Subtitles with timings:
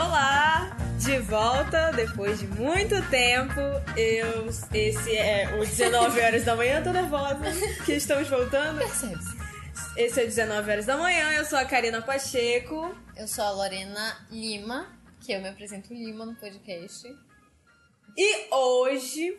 [0.00, 3.60] Olá, de volta depois de muito tempo.
[3.96, 7.42] Eu, esse é o 19 horas da manhã, tô nervosa
[7.84, 8.78] que estamos voltando.
[8.78, 9.36] Percebe-se.
[9.96, 12.96] Esse é o 19 horas da manhã, eu sou a Karina Pacheco.
[13.16, 14.86] Eu sou a Lorena Lima,
[15.20, 17.04] que eu me apresento Lima no podcast.
[18.16, 19.36] E hoje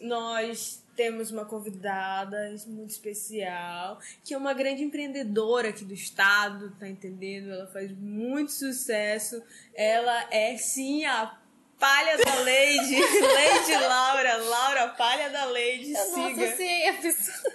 [0.00, 6.88] nós temos uma convidada muito especial, que é uma grande empreendedora aqui do estado, tá
[6.88, 7.50] entendendo?
[7.50, 9.42] Ela faz muito sucesso.
[9.74, 11.38] Ela é sim a
[11.78, 16.44] palha da Lady, Lady Laura, Laura Palha da Lady, Eu siga.
[16.44, 17.52] associei a pessoa.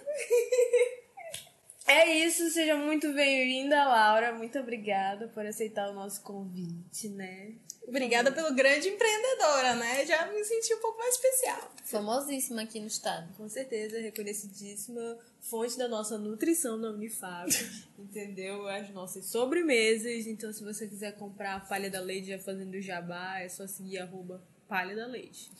[1.87, 4.33] É isso, seja muito bem-vinda, Laura.
[4.33, 7.53] Muito obrigada por aceitar o nosso convite, né?
[7.87, 10.05] Obrigada pelo grande empreendedora, né?
[10.05, 11.71] Já me senti um pouco mais especial.
[11.83, 13.31] Famosíssima aqui no estado.
[13.35, 17.49] Com certeza, reconhecidíssima fonte da nossa nutrição na Unifab,
[17.99, 18.67] entendeu?
[18.67, 20.25] As nossas sobremesas.
[20.25, 23.99] Então, se você quiser comprar a palha da leite já fazendo jabá, é só seguir
[23.99, 25.51] arroba palha da leite.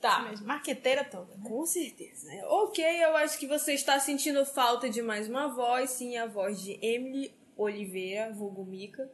[0.00, 1.42] Tá, Mesmo, marqueteira toda, né?
[1.48, 2.30] com certeza.
[2.46, 6.60] Ok, eu acho que você está sentindo falta de mais uma voz, sim, a voz
[6.60, 9.10] de Emily Oliveira, vulgo Mica.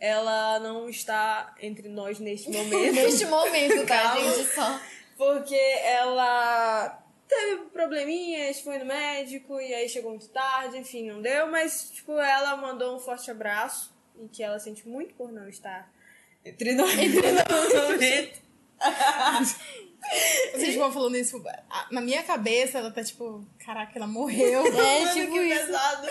[0.00, 2.94] Ela não está entre nós neste momento.
[2.94, 4.54] Neste momento, tá, gente?
[4.54, 4.80] Só.
[5.16, 11.48] Porque ela teve probleminhas, foi no médico e aí chegou muito tarde, enfim, não deu,
[11.48, 15.90] mas tipo, ela mandou um forte abraço e que ela sente muito por não estar
[16.44, 18.40] entre nós no momento.
[20.54, 21.42] Vocês vão falando isso.
[21.90, 24.64] Na minha cabeça, ela tá tipo, caraca, ela morreu.
[24.78, 25.66] É, tipo que isso.
[25.66, 26.08] pesado.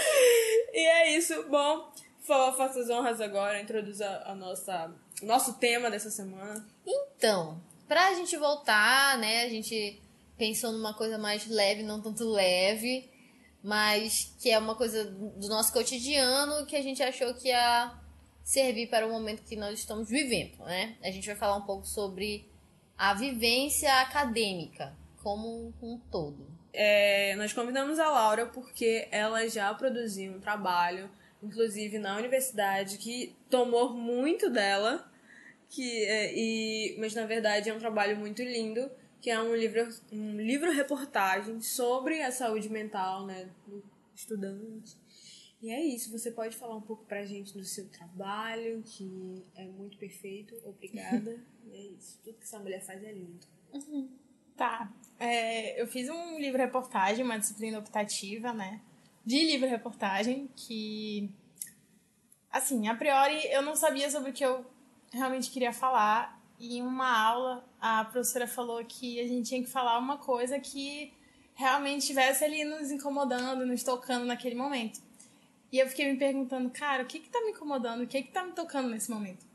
[0.74, 1.44] E é isso.
[1.44, 1.92] Bom,
[2.28, 6.66] fa- faça as honras agora, introduza a nossa, o nosso tema dessa semana.
[6.86, 9.44] Então, pra gente voltar, né?
[9.44, 10.00] A gente
[10.38, 13.10] pensou numa coisa mais leve, não tanto leve,
[13.64, 17.92] mas que é uma coisa do nosso cotidiano que a gente achou que ia
[18.44, 20.96] servir para o momento que nós estamos vivendo, né?
[21.04, 22.48] A gente vai falar um pouco sobre
[22.98, 26.48] a vivência acadêmica como um todo.
[26.72, 31.10] É, nós convidamos a Laura porque ela já produziu um trabalho,
[31.48, 35.10] inclusive na universidade, que tomou muito dela,
[35.70, 38.90] que é, e mas na verdade é um trabalho muito lindo,
[39.22, 44.96] que é um livro um livro reportagem sobre a saúde mental, né, do estudante.
[45.60, 49.66] E é isso, você pode falar um pouco pra gente do seu trabalho, que é
[49.66, 51.44] muito perfeito, obrigada.
[51.66, 53.48] e é isso, tudo que essa mulher faz é lindo.
[54.56, 54.92] Tá.
[55.20, 58.82] É, eu fiz um livro-reportagem, uma disciplina optativa, né?
[59.28, 61.30] De livro-reportagem, que.
[62.50, 64.66] Assim, a priori eu não sabia sobre o que eu
[65.12, 66.42] realmente queria falar.
[66.58, 70.58] E em uma aula, a professora falou que a gente tinha que falar uma coisa
[70.62, 71.14] que
[71.56, 75.02] realmente estivesse ali nos incomodando, nos tocando naquele momento.
[75.74, 78.04] E eu fiquei me perguntando, cara, o que que tá me incomodando?
[78.04, 79.46] O que que tá me tocando nesse momento?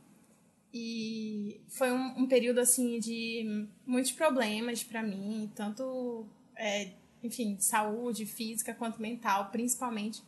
[0.70, 6.90] E foi um, um período assim de muitos problemas para mim, tanto, é,
[7.22, 10.22] enfim, de saúde física quanto mental, principalmente.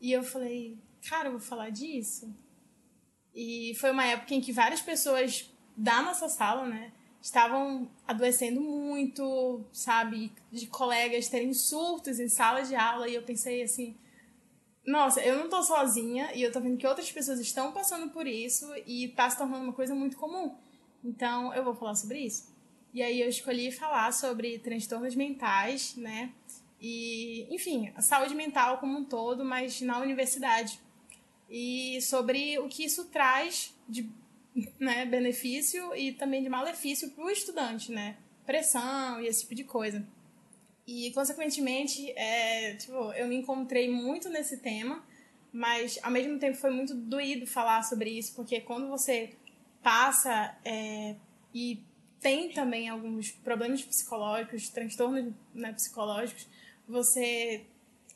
[0.00, 0.76] E eu falei,
[1.08, 2.34] cara, eu vou falar disso.
[3.34, 9.64] E foi uma época em que várias pessoas da nossa sala, né, estavam adoecendo muito,
[9.72, 13.08] sabe, de colegas terem surtos em sala de aula.
[13.08, 13.96] E eu pensei assim,
[14.86, 18.26] nossa, eu não tô sozinha e eu tô vendo que outras pessoas estão passando por
[18.26, 20.54] isso e tá se tornando uma coisa muito comum.
[21.02, 22.53] Então, eu vou falar sobre isso.
[22.94, 26.32] E aí eu escolhi falar sobre transtornos mentais, né?
[26.80, 30.78] E, enfim, a saúde mental como um todo, mas na universidade.
[31.50, 34.08] E sobre o que isso traz de
[34.78, 38.16] né, benefício e também de malefício para o estudante, né?
[38.46, 40.06] Pressão e esse tipo de coisa.
[40.86, 45.04] E, consequentemente, é, tipo, eu me encontrei muito nesse tema,
[45.52, 49.34] mas, ao mesmo tempo, foi muito doído falar sobre isso, porque quando você
[49.82, 51.16] passa é,
[51.52, 51.82] e
[52.24, 56.48] tem também alguns problemas psicológicos, transtornos né, psicológicos,
[56.88, 57.66] você,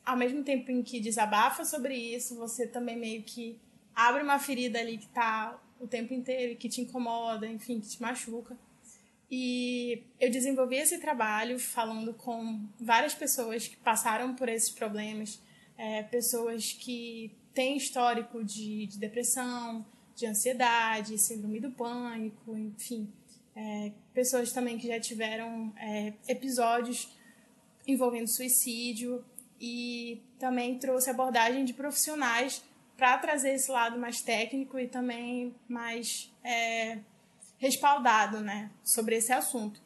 [0.02, 3.60] ao mesmo tempo em que desabafa sobre isso, você também meio que
[3.94, 7.88] abre uma ferida ali que tá o tempo inteiro, e que te incomoda, enfim, que
[7.88, 8.56] te machuca.
[9.30, 15.38] E eu desenvolvi esse trabalho falando com várias pessoas que passaram por esses problemas,
[15.76, 19.84] é, pessoas que têm histórico de, de depressão,
[20.16, 23.12] de ansiedade, síndrome do pânico, enfim.
[23.60, 27.08] É, pessoas também que já tiveram é, episódios
[27.88, 29.24] envolvendo suicídio
[29.60, 32.62] e também trouxe abordagem de profissionais
[32.96, 37.00] para trazer esse lado mais técnico e também mais é,
[37.56, 39.82] respaldado, né, sobre esse assunto.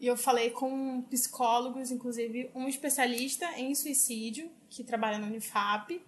[0.00, 6.04] E eu falei com psicólogos, inclusive um especialista em suicídio que trabalha na Unifap,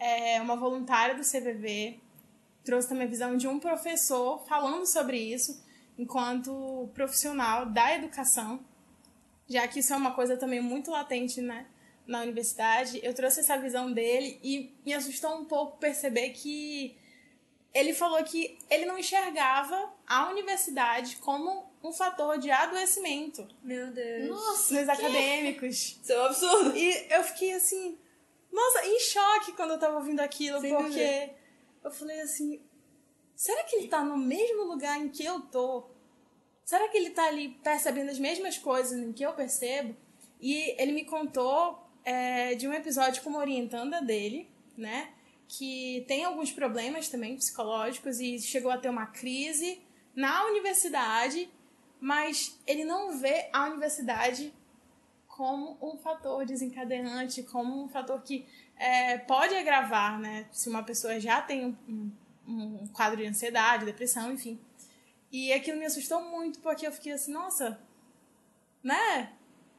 [0.00, 2.00] é uma voluntária do CVV,
[2.64, 5.64] trouxe também a visão de um professor falando sobre isso
[5.98, 8.60] enquanto profissional da educação,
[9.48, 11.66] já que isso é uma coisa também muito latente, né?
[12.06, 16.96] Na universidade, eu trouxe essa visão dele e me assustou um pouco perceber que
[17.74, 23.46] ele falou que ele não enxergava a universidade como um fator de adoecimento.
[23.62, 24.28] Meu Deus.
[24.28, 25.98] Nossa, nos acadêmicos.
[26.02, 26.76] Isso é um absurdo.
[26.76, 27.98] E eu fiquei assim,
[28.52, 31.34] nossa, em choque quando eu tava ouvindo aquilo, Sem porque dúvida.
[31.84, 32.60] eu falei assim,
[33.36, 35.84] será que ele tá no mesmo lugar em que eu tô?
[36.64, 39.94] Será que ele tá ali percebendo as mesmas coisas em que eu percebo?
[40.40, 45.12] E ele me contou é, de um episódio com uma orientanda dele, né?
[45.46, 49.80] Que tem alguns problemas também psicológicos e chegou a ter uma crise
[50.14, 51.48] na universidade,
[52.00, 54.52] mas ele não vê a universidade
[55.28, 58.46] como um fator desencadeante, como um fator que
[58.76, 60.48] é, pode agravar, né?
[60.50, 62.10] Se uma pessoa já tem um,
[62.46, 64.60] um, quadro de ansiedade, depressão, enfim.
[65.30, 67.80] E aquilo me assustou muito, porque eu fiquei assim, nossa,
[68.82, 69.32] né?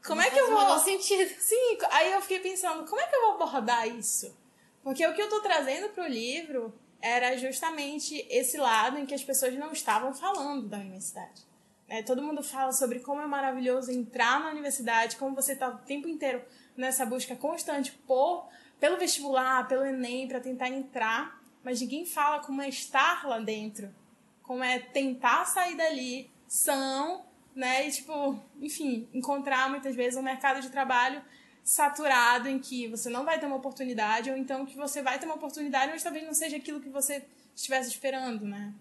[0.05, 0.79] Como é que eu vou.
[0.79, 1.29] sentido.
[1.39, 4.35] Sim, aí eu fiquei pensando, como é que eu vou abordar isso?
[4.83, 9.23] Porque o que eu tô trazendo pro livro era justamente esse lado em que as
[9.23, 11.45] pessoas não estavam falando da universidade.
[11.87, 12.03] né?
[12.03, 16.07] todo mundo fala sobre como é maravilhoso entrar na universidade, como você tá o tempo
[16.07, 16.41] inteiro
[16.75, 18.47] nessa busca constante por
[18.79, 21.36] pelo vestibular, pelo Enem, para tentar entrar,
[21.67, 23.93] mas ninguém fala como é estar lá dentro,
[24.41, 27.85] como é tentar sair dali são, né?
[27.85, 31.21] E tipo, enfim, encontrar muitas vezes um mercado de trabalho
[31.65, 35.25] saturado em que você não vai ter uma oportunidade, ou então que você vai ter
[35.25, 38.73] uma oportunidade, mas talvez não seja aquilo que você estivesse esperando, né?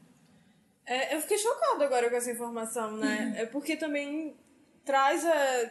[0.87, 3.35] É, eu fiquei chocada agora com essa informação, né?
[3.37, 4.37] É porque também
[4.85, 5.71] traz a.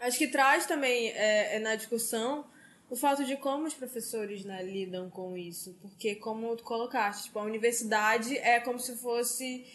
[0.00, 2.44] Acho que traz também é, é na discussão
[2.88, 5.76] o fato de como os professores né, lidam com isso.
[5.82, 9.66] Porque, como tu colocaste, tipo, a universidade é como se fosse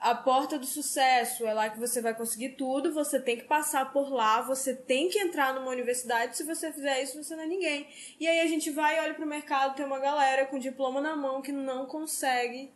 [0.00, 1.46] a porta do sucesso.
[1.46, 5.08] É lá que você vai conseguir tudo, você tem que passar por lá, você tem
[5.08, 6.36] que entrar numa universidade.
[6.36, 7.86] Se você fizer isso, você não é ninguém.
[8.20, 11.16] E aí a gente vai e olha pro mercado, tem uma galera com diploma na
[11.16, 12.70] mão que não consegue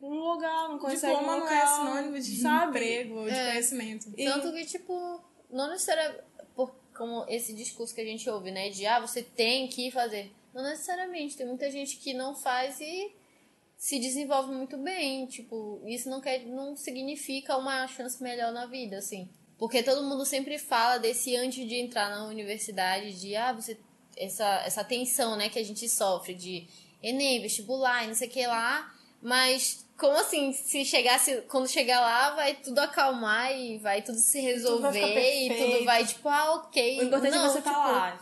[0.00, 2.66] um lugar, não consegue Diploma um não local, é sinônimo de sabe?
[2.78, 3.50] emprego ou de É.
[3.50, 4.12] conhecimento.
[4.16, 5.20] E- Tanto que, tipo,
[5.50, 6.22] não necessariamente.
[6.96, 8.70] Como esse discurso que a gente ouve, né?
[8.70, 10.32] De ah, você tem que fazer.
[10.54, 11.36] Não necessariamente.
[11.36, 13.12] Tem muita gente que não faz e
[13.76, 15.26] se desenvolve muito bem.
[15.26, 19.28] Tipo, isso não, quer, não significa uma chance melhor na vida, assim.
[19.58, 23.78] Porque todo mundo sempre fala desse antes de entrar na universidade, de ah, você.
[24.16, 26.66] Essa, essa tensão, né, que a gente sofre de
[27.02, 28.94] Enem, vestibular e não sei o que lá.
[29.20, 34.38] Mas como assim, se chegasse, quando chegar lá, vai tudo acalmar e vai tudo se
[34.40, 37.00] Tudo resolver ficar e tudo vai, tipo, ah, ok.
[37.00, 38.20] O importante não, é você estar tipo, lá.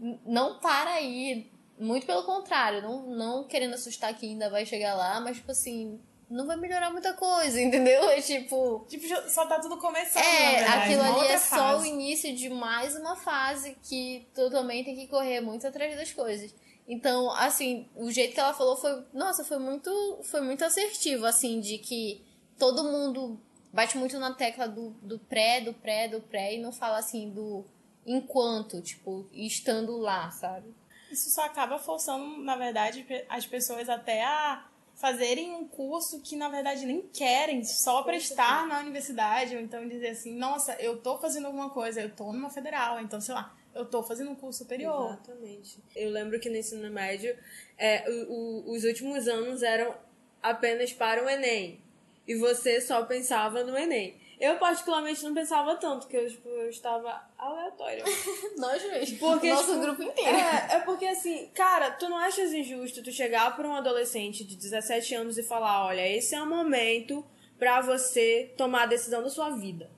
[0.00, 1.50] n- Não para aí.
[1.78, 6.00] Muito pelo contrário, não, não querendo assustar que ainda vai chegar lá, mas tipo assim,
[6.30, 8.08] não vai melhorar muita coisa, entendeu?
[8.08, 8.86] É tipo.
[8.88, 11.88] Tipo, só tá tudo começando, É, aquilo uma ali é só o fase.
[11.90, 16.54] início de mais uma fase que tu também tem que correr muito atrás das coisas.
[16.88, 19.90] Então, assim, o jeito que ela falou foi, nossa, foi muito,
[20.24, 22.24] foi muito assertivo, assim, de que
[22.58, 23.40] todo mundo
[23.72, 27.30] bate muito na tecla do, do pré, do pré, do pré, e não fala assim
[27.30, 27.64] do
[28.06, 30.72] enquanto, tipo, estando lá, sabe?
[31.10, 36.48] Isso só acaba forçando, na verdade, as pessoas até a fazerem um curso que, na
[36.48, 41.18] verdade, nem querem, só para estar na universidade, ou então dizer assim, nossa, eu tô
[41.18, 44.60] fazendo alguma coisa, eu tô numa federal, então, sei lá, eu tô fazendo um curso
[44.60, 45.06] superior.
[45.12, 45.78] Exatamente.
[45.94, 47.36] Eu lembro que no ensino médio,
[47.78, 49.94] é, o- o- os últimos anos eram
[50.42, 51.80] apenas para o Enem.
[52.26, 54.20] E você só pensava no Enem.
[54.38, 58.04] Eu, particularmente, não pensava tanto, porque eu, tipo, eu estava aleatória.
[58.58, 59.18] Nós mesmo.
[59.18, 60.36] Porque, Nosso tipo, grupo inteiro.
[60.36, 64.56] É, é porque assim, cara, tu não achas injusto tu chegar pra um adolescente de
[64.56, 67.24] 17 anos e falar, olha, esse é o momento
[67.58, 69.88] pra você tomar a decisão da sua vida.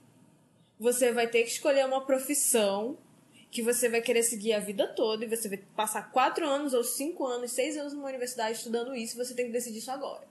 [0.78, 2.96] Você vai ter que escolher uma profissão
[3.50, 6.84] que você vai querer seguir a vida toda e você vai passar quatro anos ou
[6.84, 10.26] cinco anos, seis anos numa universidade estudando isso e você tem que decidir isso agora.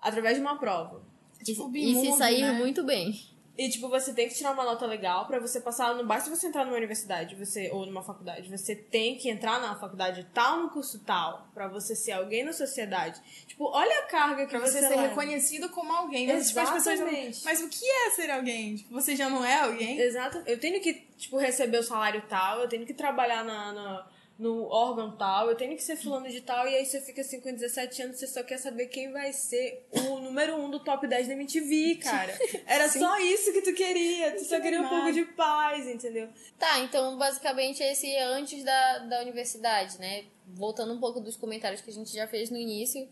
[0.00, 1.02] Através de uma prova.
[1.42, 2.52] Tipo, e se sair né?
[2.52, 3.18] muito bem.
[3.56, 5.94] E, tipo, você tem que tirar uma nota legal pra você passar.
[5.94, 8.48] Não basta você entrar numa universidade você, ou numa faculdade.
[8.48, 12.54] Você tem que entrar na faculdade tal, no curso tal, pra você ser alguém na
[12.54, 13.20] sociedade.
[13.46, 15.02] Tipo, olha a carga que Pra você você ser leva.
[15.08, 16.26] reconhecido como alguém.
[16.26, 16.60] Mas, tipo,
[17.04, 17.10] não-.
[17.44, 18.76] Mas o que é ser alguém?
[18.76, 19.98] Tipo, você já não é alguém?
[20.00, 20.42] Exato.
[20.46, 24.06] Eu tenho que, tipo, receber o salário tal, eu tenho que trabalhar na, na-
[24.42, 27.40] no órgão tal, eu tenho que ser fulano de tal, e aí você fica assim
[27.40, 31.06] com 17 anos, você só quer saber quem vai ser o número um do top
[31.06, 32.36] 10 da MTV, cara.
[32.66, 34.32] Era só isso que tu queria.
[34.32, 36.28] Tu só queria um pouco de paz, entendeu?
[36.58, 40.24] Tá, então basicamente esse é antes da, da universidade, né?
[40.48, 43.08] Voltando um pouco dos comentários que a gente já fez no início.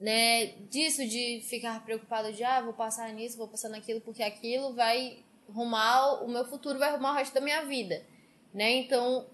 [0.00, 4.72] né, disso de ficar preocupado de, ah, vou passar nisso, vou passar naquilo, porque aquilo
[4.72, 8.02] vai rumar, o meu futuro vai rumar o resto da minha vida,
[8.54, 8.70] né?
[8.76, 9.26] Então,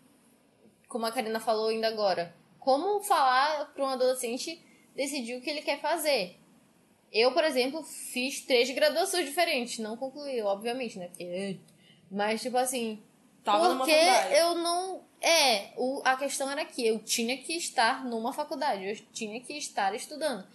[0.97, 5.61] como a Karina falou ainda agora, como falar para um adolescente decidir o que ele
[5.61, 6.41] quer fazer?
[7.13, 11.09] Eu, por exemplo, fiz três graduações diferentes, não concluí, obviamente, né?
[11.09, 11.61] Porque,
[12.11, 13.03] mas, tipo assim,
[13.45, 15.05] Tava porque eu não.
[15.21, 19.53] É, o, a questão era que eu tinha que estar numa faculdade, eu tinha que
[19.53, 20.49] estar estudando.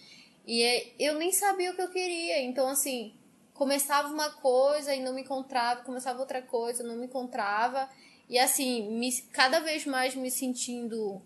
[0.48, 2.41] E é, eu nem sabia o que eu queria.
[2.41, 3.13] Então, assim,
[3.53, 7.88] começava uma coisa e não me encontrava, começava outra coisa, não me encontrava.
[8.31, 11.21] E assim, me, cada vez mais me sentindo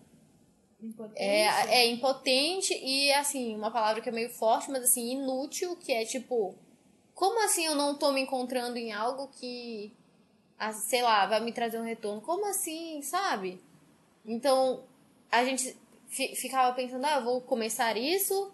[0.80, 1.22] Impotente.
[1.22, 1.46] é,
[1.80, 6.04] é impotente e assim, uma palavra que é meio forte, mas assim, inútil, que é
[6.04, 6.54] tipo,
[7.14, 9.92] como assim eu não tô me encontrando em algo que
[10.58, 12.20] ah, sei lá, vai me trazer um retorno?
[12.22, 13.60] Como assim, sabe?
[14.24, 14.84] Então,
[15.30, 15.76] a gente
[16.08, 18.52] fi- ficava pensando, ah, eu vou começar isso,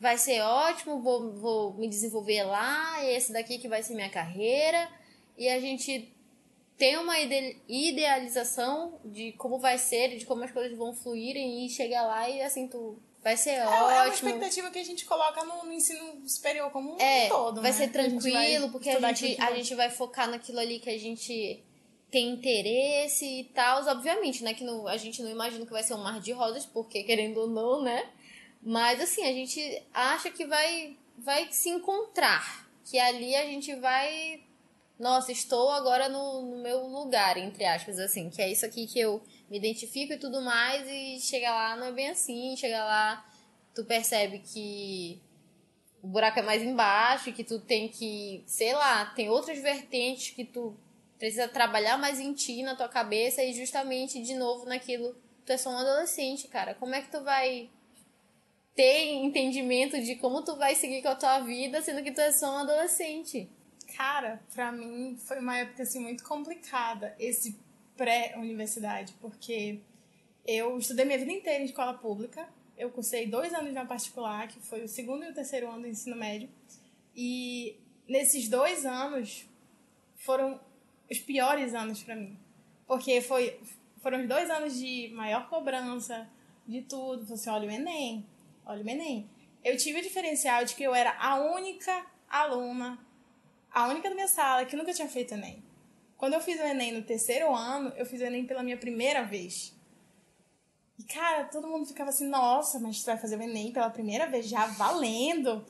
[0.00, 4.88] vai ser ótimo, vou, vou me desenvolver lá, esse daqui que vai ser minha carreira.
[5.38, 6.11] E a gente
[6.82, 11.70] tem uma ide- idealização de como vai ser, de como as coisas vão fluírem e
[11.70, 14.28] chegar lá e assim, tu vai ser É, é uma ótimo.
[14.30, 17.76] expectativa que a gente coloca no, no ensino superior como um É, todo, vai né?
[17.76, 21.62] ser tranquilo, porque a gente, a vai- gente vai focar naquilo ali que a gente
[22.10, 23.86] tem interesse e tal.
[23.86, 24.52] Obviamente, né?
[24.52, 27.38] Que não, a gente não imagina que vai ser um mar de rosas, porque querendo
[27.42, 28.10] ou não, né?
[28.60, 32.68] Mas assim, a gente acha que vai, vai se encontrar.
[32.84, 34.40] Que ali a gente vai.
[35.02, 39.00] Nossa, estou agora no, no meu lugar, entre aspas, assim, que é isso aqui que
[39.00, 43.28] eu me identifico e tudo mais, e chega lá não é bem assim, chega lá,
[43.74, 45.20] tu percebe que
[46.00, 50.44] o buraco é mais embaixo, que tu tem que, sei lá, tem outras vertentes que
[50.44, 50.76] tu
[51.18, 55.56] precisa trabalhar mais em ti, na tua cabeça, e justamente, de novo, naquilo, tu é
[55.56, 56.76] só um adolescente, cara.
[56.76, 57.68] Como é que tu vai
[58.76, 62.30] ter entendimento de como tu vai seguir com a tua vida, sendo que tu é
[62.30, 63.50] só um adolescente?
[63.96, 67.58] Cara, pra mim foi uma época assim muito complicada esse
[67.96, 69.80] pré-universidade, porque
[70.46, 72.48] eu estudei minha vida inteira em escola pública.
[72.76, 75.88] Eu cursei dois anos na particular, que foi o segundo e o terceiro ano do
[75.88, 76.48] ensino médio.
[77.14, 77.76] E
[78.08, 79.46] nesses dois anos
[80.16, 80.58] foram
[81.10, 82.36] os piores anos pra mim.
[82.86, 83.60] Porque foi,
[84.00, 86.28] foram os dois anos de maior cobrança,
[86.66, 87.24] de tudo.
[87.26, 88.26] Você olha o Enem,
[88.64, 89.28] olha o Enem.
[89.62, 92.98] Eu tive o diferencial de que eu era a única aluna
[93.72, 95.62] a única da minha sala que nunca tinha feito Enem.
[96.16, 99.22] Quando eu fiz o Enem no terceiro ano, eu fiz o Enem pela minha primeira
[99.24, 99.74] vez.
[100.98, 104.26] E, cara, todo mundo ficava assim, nossa, mas tu vai fazer o Enem pela primeira
[104.28, 105.64] vez, já valendo.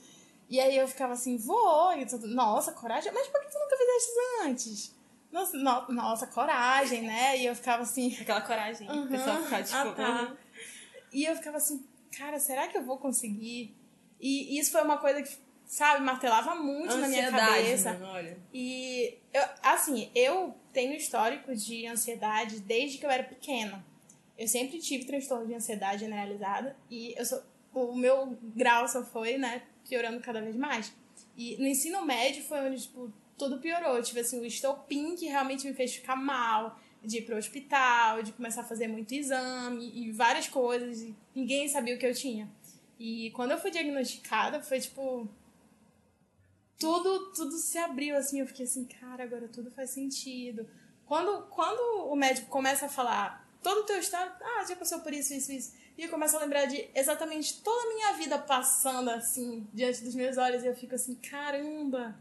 [0.50, 1.92] E aí eu ficava assim, vou.
[1.96, 3.10] E tudo, nossa, coragem.
[3.12, 4.94] Mas por que tu nunca fizeste isso antes?
[5.30, 7.38] Nossa, no- nossa, coragem, né?
[7.38, 8.90] E eu ficava assim, Aquela coragem.
[8.90, 9.04] Uhum.
[9.04, 9.76] O pessoal ficar tipo.
[9.78, 10.22] Ah, tá.
[10.22, 10.36] uhum.
[11.10, 11.82] E eu ficava assim,
[12.14, 13.74] cara, será que eu vou conseguir?
[14.20, 15.34] E isso foi uma coisa que,
[15.72, 17.94] sabe, martelava muito na minha cabeça.
[17.94, 18.36] mano, olha.
[18.52, 23.82] E, eu, assim, eu tenho histórico de ansiedade desde que eu era pequena.
[24.36, 29.38] Eu sempre tive transtorno de ansiedade generalizada e eu sou, o meu grau só foi,
[29.38, 30.92] né, piorando cada vez mais.
[31.38, 33.96] E no ensino médio foi onde, tipo, tudo piorou.
[33.96, 38.22] Eu tive, assim, o estopim que realmente me fez ficar mal, de ir pro hospital,
[38.22, 41.00] de começar a fazer muito exame e várias coisas.
[41.00, 42.46] E ninguém sabia o que eu tinha.
[42.98, 45.26] E quando eu fui diagnosticada, foi, tipo,
[46.82, 50.68] tudo, tudo se abriu, assim, eu fiquei assim, cara, agora tudo faz sentido.
[51.06, 55.12] Quando, quando o médico começa a falar todo o teu estado, ah, já passou por
[55.12, 59.10] isso, isso, isso, e eu começo a lembrar de exatamente toda a minha vida passando,
[59.10, 62.18] assim, diante dos meus olhos, e eu fico assim, caramba,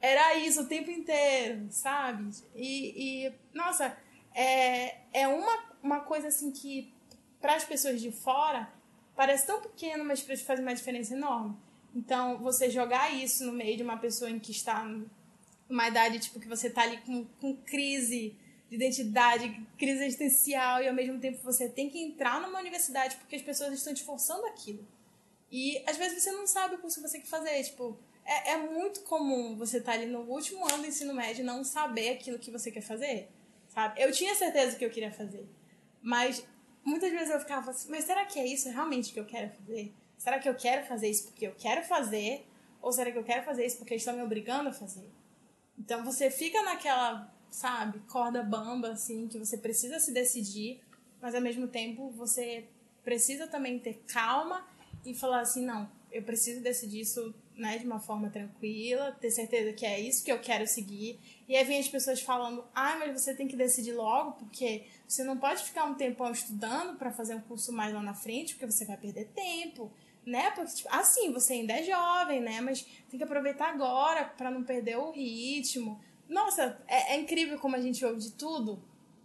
[0.00, 2.30] era isso o tempo inteiro, sabe?
[2.54, 3.96] E, e nossa,
[4.32, 6.94] é, é uma, uma coisa, assim, que
[7.40, 8.72] para as pessoas de fora
[9.16, 11.56] parece tão pequeno, mas faz uma diferença enorme.
[11.96, 14.84] Então, você jogar isso no meio de uma pessoa em que está
[15.66, 18.36] numa idade, tipo, que você tá ali com, com crise
[18.68, 23.36] de identidade, crise existencial, e ao mesmo tempo você tem que entrar numa universidade porque
[23.36, 24.86] as pessoas estão te forçando aquilo.
[25.50, 27.62] E às vezes você não sabe o curso que você quer fazer.
[27.62, 31.46] Tipo, é, é muito comum você estar ali no último ano do ensino médio e
[31.46, 33.30] não saber aquilo que você quer fazer.
[33.68, 34.02] Sabe?
[34.02, 35.46] Eu tinha certeza que eu queria fazer.
[36.02, 36.44] Mas
[36.84, 39.94] muitas vezes eu ficava assim, mas será que é isso realmente que eu quero fazer?
[40.18, 42.46] Será que eu quero fazer isso porque eu quero fazer?
[42.80, 45.08] Ou será que eu quero fazer isso porque estão me obrigando a fazer?
[45.78, 50.80] Então você fica naquela, sabe, corda bamba, assim, que você precisa se decidir,
[51.20, 52.66] mas ao mesmo tempo você
[53.04, 54.66] precisa também ter calma
[55.04, 59.72] e falar assim, não, eu preciso decidir isso né, de uma forma tranquila, ter certeza
[59.72, 61.18] que é isso que eu quero seguir.
[61.48, 65.24] E aí vem as pessoas falando, ah, mas você tem que decidir logo, porque você
[65.24, 68.70] não pode ficar um tempão estudando para fazer um curso mais lá na frente, porque
[68.70, 69.90] você vai perder tempo.
[70.26, 70.50] Né?
[70.50, 72.60] Porque, tipo, assim, você ainda é jovem, né?
[72.60, 76.00] Mas tem que aproveitar agora para não perder o ritmo.
[76.28, 78.82] Nossa, é, é, incrível como a gente ouve de tudo.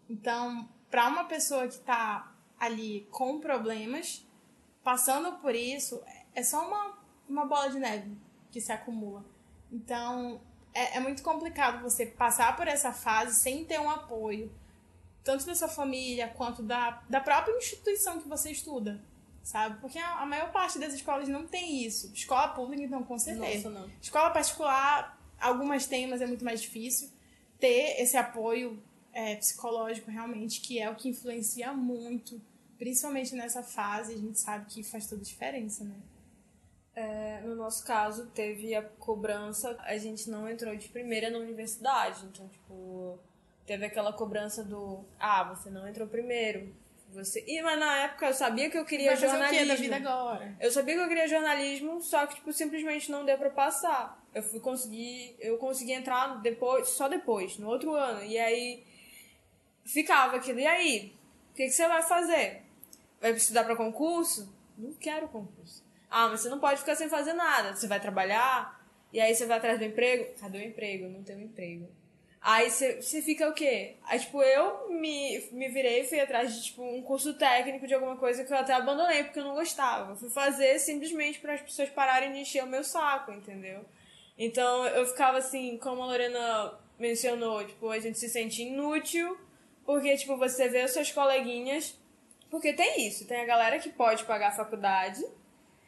[0.08, 4.24] Então, para uma pessoa que tá ali com problemas,
[4.84, 6.04] passando por isso,
[6.36, 8.16] é só uma, uma bola de neve
[8.52, 9.26] que se acumula.
[9.72, 10.40] Então,
[10.72, 14.54] é, é muito complicado você passar por essa fase sem ter um apoio,
[15.24, 19.02] tanto da sua família quanto da, da própria instituição que você estuda
[19.44, 19.80] sabe?
[19.80, 22.12] Porque a, maior parte das escolas não tem isso.
[22.14, 23.70] Escola pública, então, com certeza.
[23.70, 23.92] Nossa, não.
[24.02, 27.10] Escola particular, algumas têm, mas é muito mais difícil
[27.60, 28.82] ter esse apoio
[29.14, 32.42] é, psicológico, realmente, que é o que influencia muito,
[32.78, 34.14] principalmente nessa fase.
[34.14, 35.96] A gente sabe que faz toda a diferença, né?
[36.94, 42.26] É, no nosso caso, teve a cobrança, a gente não entrou de primeira na universidade,
[42.26, 43.18] então, tipo,
[43.66, 46.74] teve aquela cobrança do, ah, você não entrou primeiro,
[47.14, 47.44] você...
[47.48, 49.56] E, mas na época eu sabia que eu queria Vai jornalismo.
[49.56, 50.56] o quê da vida agora?
[50.60, 54.22] Eu sabia que eu queria jornalismo, só que, tipo, simplesmente não deu pra passar.
[54.34, 55.36] Eu fui conseguir.
[55.40, 58.24] Eu consegui entrar depois, só depois, no outro ano.
[58.24, 58.84] E aí
[59.86, 60.60] ficava aquilo.
[60.60, 61.14] E aí?
[61.52, 62.64] O que, que você vai fazer?
[63.20, 64.52] Vai estudar pra concurso?
[64.78, 65.84] Não quero concurso.
[66.10, 67.76] Ah, mas você não pode ficar sem fazer nada.
[67.76, 68.82] Você vai trabalhar,
[69.14, 70.34] e aí você vai atrás do emprego.
[70.40, 71.10] Cadê o emprego?
[71.10, 71.90] Não tem um emprego.
[72.42, 73.98] Aí você fica o quê?
[74.04, 77.94] Aí, tipo, eu me, me virei e fui atrás de, tipo, um curso técnico de
[77.94, 80.16] alguma coisa que eu até abandonei porque eu não gostava.
[80.16, 83.86] Fui fazer simplesmente para as pessoas pararem de encher o meu saco, entendeu?
[84.38, 89.38] Então, eu ficava assim, como a Lorena mencionou, tipo, a gente se sente inútil
[89.86, 92.00] porque, tipo, você vê os seus coleguinhas...
[92.50, 95.24] Porque tem isso, tem a galera que pode pagar a faculdade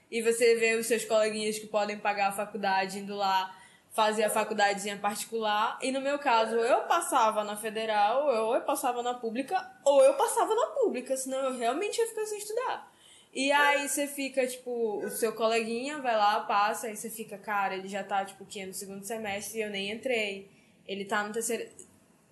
[0.10, 3.53] e você vê os seus coleguinhas que podem pagar a faculdade indo lá
[3.93, 5.77] fazia faculdadezinha particular.
[5.81, 10.15] E no meu caso, eu passava na federal, ou eu passava na pública, ou eu
[10.15, 12.91] passava na pública, senão eu realmente ia ficar sem estudar.
[13.32, 17.75] E aí você fica, tipo, o seu coleguinha vai lá, passa, aí você fica, cara,
[17.75, 20.51] ele já tá, tipo, que no segundo semestre e eu nem entrei.
[20.88, 21.67] Ele tá no terceiro.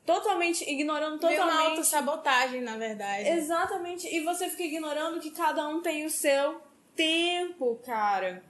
[0.06, 1.46] Totalmente ignorando totalmente.
[1.46, 3.30] Meio uma autossabotagem, na verdade.
[3.30, 4.08] Exatamente.
[4.08, 6.62] E você fica ignorando que cada um tem o seu
[6.96, 8.44] tempo, cara.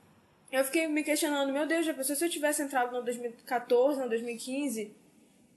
[0.51, 4.09] Eu fiquei me questionando, meu Deus, já pensou se eu tivesse entrado no 2014, no
[4.09, 4.93] 2015?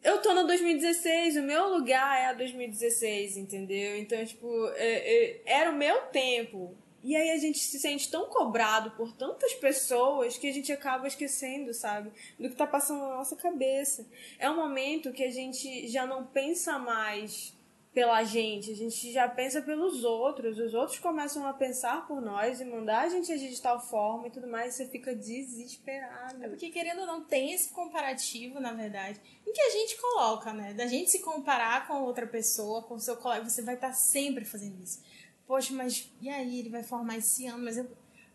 [0.05, 3.97] Eu tô no 2016, o meu lugar é a 2016, entendeu?
[3.97, 6.77] Então, tipo, é, é, era o meu tempo.
[7.03, 11.09] E aí a gente se sente tão cobrado por tantas pessoas que a gente acaba
[11.09, 12.13] esquecendo, sabe?
[12.39, 14.07] Do que tá passando na nossa cabeça.
[14.39, 17.54] É um momento que a gente já não pensa mais
[17.95, 22.61] pela gente, a gente já pensa pelos outros, os outros começam a pensar por nós
[22.61, 26.43] e mandar a gente agir de tal forma e tudo mais, você fica desesperado.
[26.43, 30.53] É porque, querendo ou não, tem esse comparativo, na verdade, em que a gente coloca,
[30.53, 30.75] né?
[30.75, 34.83] Da gente se comparar com outra pessoa, com seu colega, você vai estar sempre fazendo
[34.83, 35.01] isso.
[35.47, 36.59] Poxa, mas e aí?
[36.59, 37.89] Ele vai formar esse ano, mas eu.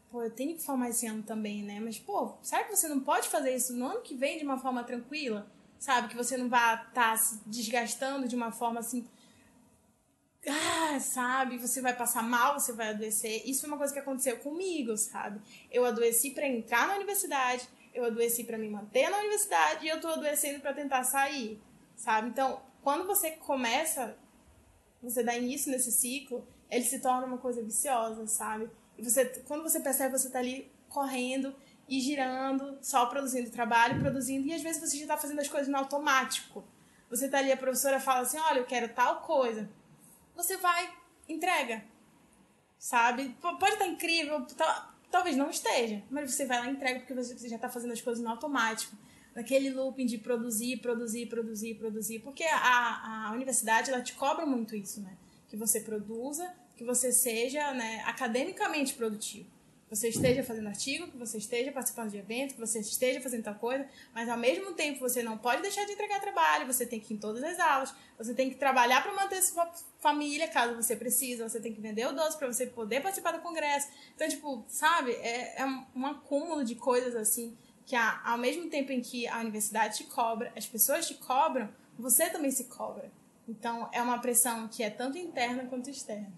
[0.10, 1.80] Pô, eu tenho que formar esse ano também, né?
[1.80, 4.58] Mas, pô, será que você não pode fazer isso no ano que vem de uma
[4.58, 5.52] forma tranquila?
[5.78, 6.08] Sabe?
[6.08, 9.06] Que você não vai estar tá se desgastando de uma forma assim
[10.47, 13.43] ah, sabe, você vai passar mal, você vai adoecer.
[13.45, 15.41] Isso foi uma coisa que aconteceu comigo, sabe?
[15.69, 19.99] Eu adoeci para entrar na universidade, eu adoeci para me manter na universidade e eu
[19.99, 21.62] tô adoecendo para tentar sair,
[21.95, 22.30] sabe?
[22.30, 24.15] Então, quando você começa,
[25.02, 28.69] você dá início nesse ciclo, ele se torna uma coisa viciosa, sabe?
[28.97, 31.54] E você, quando você percebe, você tá ali correndo
[31.88, 35.67] e girando, só produzindo trabalho, produzindo, e às vezes você já tá fazendo as coisas
[35.67, 36.63] no automático.
[37.10, 39.67] Você tá ali, a professora fala assim: olha, eu quero tal coisa
[40.41, 40.91] você vai,
[41.28, 41.84] entrega.
[42.78, 43.36] Sabe?
[43.41, 44.45] Pode estar incrível,
[45.12, 48.02] talvez não esteja, mas você vai lá e entrega porque você já está fazendo as
[48.02, 48.95] coisas no automático.
[49.36, 52.19] Naquele looping de produzir, produzir, produzir, produzir.
[52.19, 55.15] Porque a, a universidade, ela te cobra muito isso, né?
[55.47, 59.59] Que você produza, que você seja né, academicamente produtivo
[59.89, 63.56] você esteja fazendo artigo, que você esteja participando de evento, que você esteja fazendo tal
[63.56, 67.13] coisa, mas ao mesmo tempo você não pode deixar de entregar trabalho, você tem que
[67.13, 70.95] ir em todas as aulas, você tem que trabalhar para manter sua família, caso você
[70.95, 73.88] precise, você tem que vender o doce para você poder participar do congresso.
[74.15, 79.02] Então, tipo, sabe, é, é um acúmulo de coisas assim, que ao mesmo tempo em
[79.02, 83.12] que a universidade te cobra, as pessoas te cobram, você também se cobra.
[83.47, 86.32] Então, é uma pressão que é tanto interna quanto externa.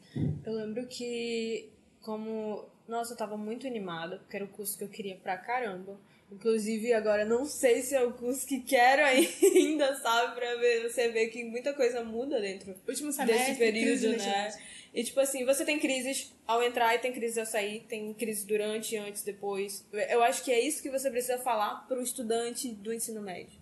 [0.45, 4.89] Eu lembro que, como nossa, eu tava muito animada, porque era o curso que eu
[4.89, 5.97] queria pra caramba.
[6.29, 10.35] Inclusive, agora não sei se é o curso que quero ainda, sabe?
[10.35, 14.53] Pra ver, você ver que muita coisa muda dentro Último semestre, desse período, né?
[14.93, 18.45] E tipo assim, você tem crises ao entrar e tem crises ao sair, tem crise
[18.45, 19.87] durante, antes, depois.
[20.09, 23.59] Eu acho que é isso que você precisa falar pro estudante do ensino médio.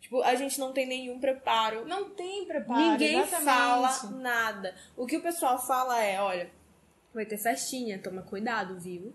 [0.00, 1.86] Tipo, a gente não tem nenhum preparo.
[1.86, 2.90] Não tem preparo.
[2.90, 3.44] Ninguém exatamente.
[3.44, 4.74] fala nada.
[4.96, 6.50] O que o pessoal fala é, olha,
[7.14, 9.14] vai ter festinha, toma cuidado, viu?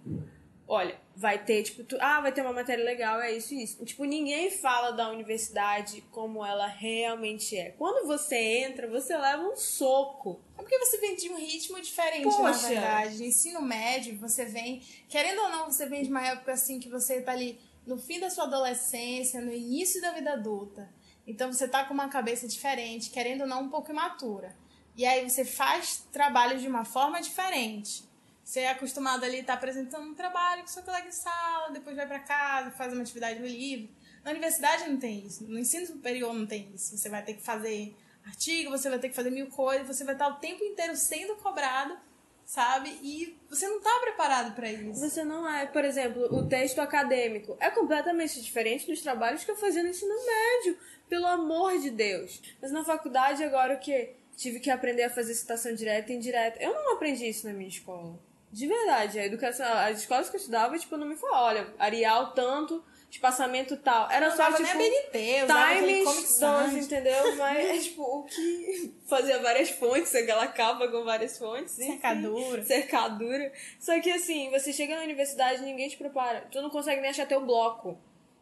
[0.70, 3.84] olha, vai ter, tipo, tu, ah, vai ter uma matéria legal, é isso e isso.
[3.84, 7.72] Tipo, ninguém fala da universidade como ela realmente é.
[7.72, 10.40] Quando você entra, você leva um soco.
[10.56, 12.44] É porque você vem de um ritmo diferente, Poxa.
[12.44, 13.26] na verdade.
[13.26, 17.20] Ensino médio, você vem, querendo ou não, você vem de uma época assim que você
[17.20, 20.88] tá ali no fim da sua adolescência, no início da vida adulta.
[21.26, 24.56] Então você tá com uma cabeça diferente, querendo ou não, um pouco imatura.
[25.00, 28.04] E aí você faz trabalho de uma forma diferente.
[28.44, 31.96] Você é acostumado ali estar tá apresentando um trabalho com seu colega de sala, depois
[31.96, 33.88] vai para casa, faz uma atividade no livro.
[34.26, 36.98] Na universidade não tem isso, no ensino superior não tem isso.
[36.98, 40.16] Você vai ter que fazer artigo, você vai ter que fazer mil coisas, você vai
[40.16, 41.98] estar o tempo inteiro sendo cobrado,
[42.44, 42.90] sabe?
[43.02, 45.00] E você não está preparado para isso.
[45.00, 49.56] Você não é, por exemplo, o texto acadêmico é completamente diferente dos trabalhos que eu
[49.56, 52.42] fazia no ensino médio, pelo amor de Deus.
[52.62, 56.64] Mas na faculdade agora o que tive que aprender a fazer citação direta e indireta.
[56.64, 58.18] Eu não aprendi isso na minha escola.
[58.52, 62.32] De verdade, a educação, as escolas que eu estudava, tipo, não me falava, olha, Arial
[62.32, 64.10] tanto, espaçamento tal.
[64.10, 67.36] Era não só, tipo, BNT, times dos, entendeu?
[67.36, 71.74] Mas, é, tipo, o que fazia várias fontes, aquela capa com várias fontes.
[71.74, 72.60] Cercadura.
[72.60, 73.52] Enfim, cercadura.
[73.78, 76.48] Só que, assim, você chega na universidade ninguém te prepara.
[76.50, 78.00] Tu não consegue nem achar teu bloco.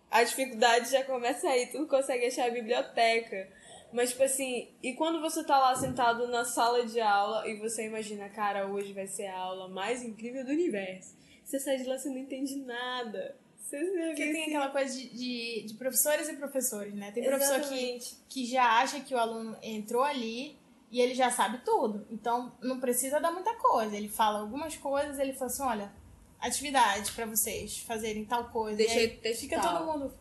[0.10, 3.50] A dificuldade já começa aí, tu não consegue achar a biblioteca.
[3.91, 7.86] Mas, tipo assim, e quando você tá lá sentado na sala de aula e você
[7.86, 11.15] imagina, cara, hoje vai ser a aula mais incrível do universo.
[11.43, 13.36] Você sai de lá, você não entende nada.
[13.58, 14.43] Você Porque tem assim.
[14.43, 17.12] aquela coisa de, de, de, professores e professores, né?
[17.12, 20.58] Tem professor que, que já acha que o aluno entrou ali
[20.91, 22.06] e ele já sabe tudo.
[22.10, 23.95] Então, não precisa dar muita coisa.
[23.95, 25.93] Ele fala algumas coisas, ele fala assim, olha,
[26.39, 28.78] atividade para vocês fazerem tal coisa.
[28.78, 30.13] Deixa e aí fica todo mundo...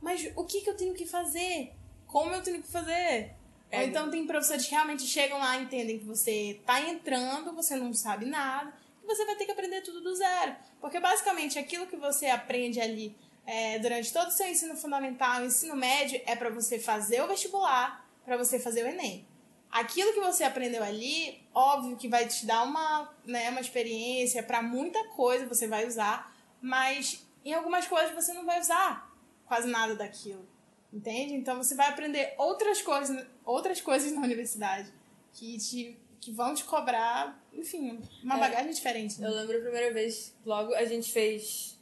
[0.00, 1.72] Mas o que, que eu tenho que fazer?
[2.12, 3.34] Como eu tenho que fazer.
[3.70, 3.78] É.
[3.78, 7.74] Ou então tem professores que realmente chegam lá e entendem que você tá entrando, você
[7.74, 8.72] não sabe nada,
[9.02, 10.54] e você vai ter que aprender tudo do zero.
[10.78, 15.74] Porque basicamente aquilo que você aprende ali é, durante todo o seu ensino fundamental, ensino
[15.74, 19.26] médio, é para você fazer o vestibular, para você fazer o Enem.
[19.70, 24.60] Aquilo que você aprendeu ali, óbvio que vai te dar uma, né, uma experiência para
[24.62, 29.10] muita coisa você vai usar, mas em algumas coisas você não vai usar
[29.46, 30.51] quase nada daquilo.
[30.92, 31.34] Entende?
[31.34, 34.92] Então você vai aprender outras coisas, outras coisas na universidade
[35.32, 39.20] que te que vão te cobrar, enfim, uma é, bagagem diferente.
[39.20, 39.26] Né?
[39.26, 41.76] Eu lembro a primeira vez, logo a gente fez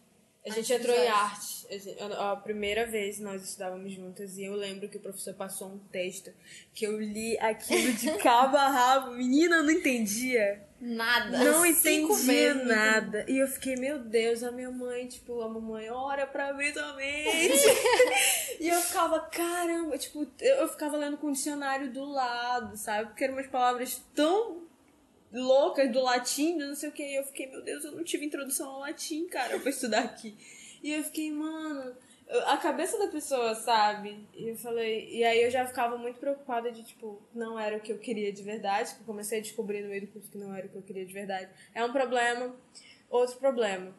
[0.47, 1.67] a gente entrou em arte.
[2.19, 6.33] A primeira vez nós estudávamos juntas e eu lembro que o professor passou um texto
[6.75, 9.13] que eu li aquilo de cabo a rabo.
[9.13, 10.67] Menina, eu não entendia.
[10.81, 11.45] Nada.
[11.45, 13.27] Não entendia nada.
[13.29, 17.51] E eu fiquei, meu Deus, a minha mãe, tipo, a mamãe, ora pra mim também.
[18.59, 23.11] e eu ficava, caramba, tipo, eu ficava lendo com o dicionário do lado, sabe?
[23.11, 24.70] Porque eram umas palavras tão
[25.33, 27.03] loucas do latim, não sei o que.
[27.03, 30.37] E eu fiquei, meu Deus, eu não tive introdução ao latim, cara, pra estudar aqui.
[30.83, 31.95] E eu fiquei, mano,
[32.47, 34.27] a cabeça da pessoa, sabe?
[34.35, 37.81] E eu falei, e aí eu já ficava muito preocupada de, tipo, não era o
[37.81, 40.39] que eu queria de verdade, que eu comecei a descobrir no meio do curso que
[40.39, 41.51] não era o que eu queria de verdade.
[41.75, 42.55] É um problema.
[43.09, 43.95] Outro problema.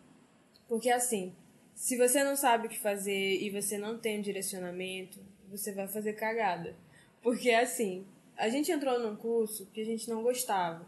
[0.68, 1.36] Porque assim,
[1.76, 5.88] se você não sabe o que fazer e você não tem um direcionamento, você vai
[5.88, 6.76] fazer cagada.
[7.22, 10.86] Porque assim, a gente entrou num curso que a gente não gostava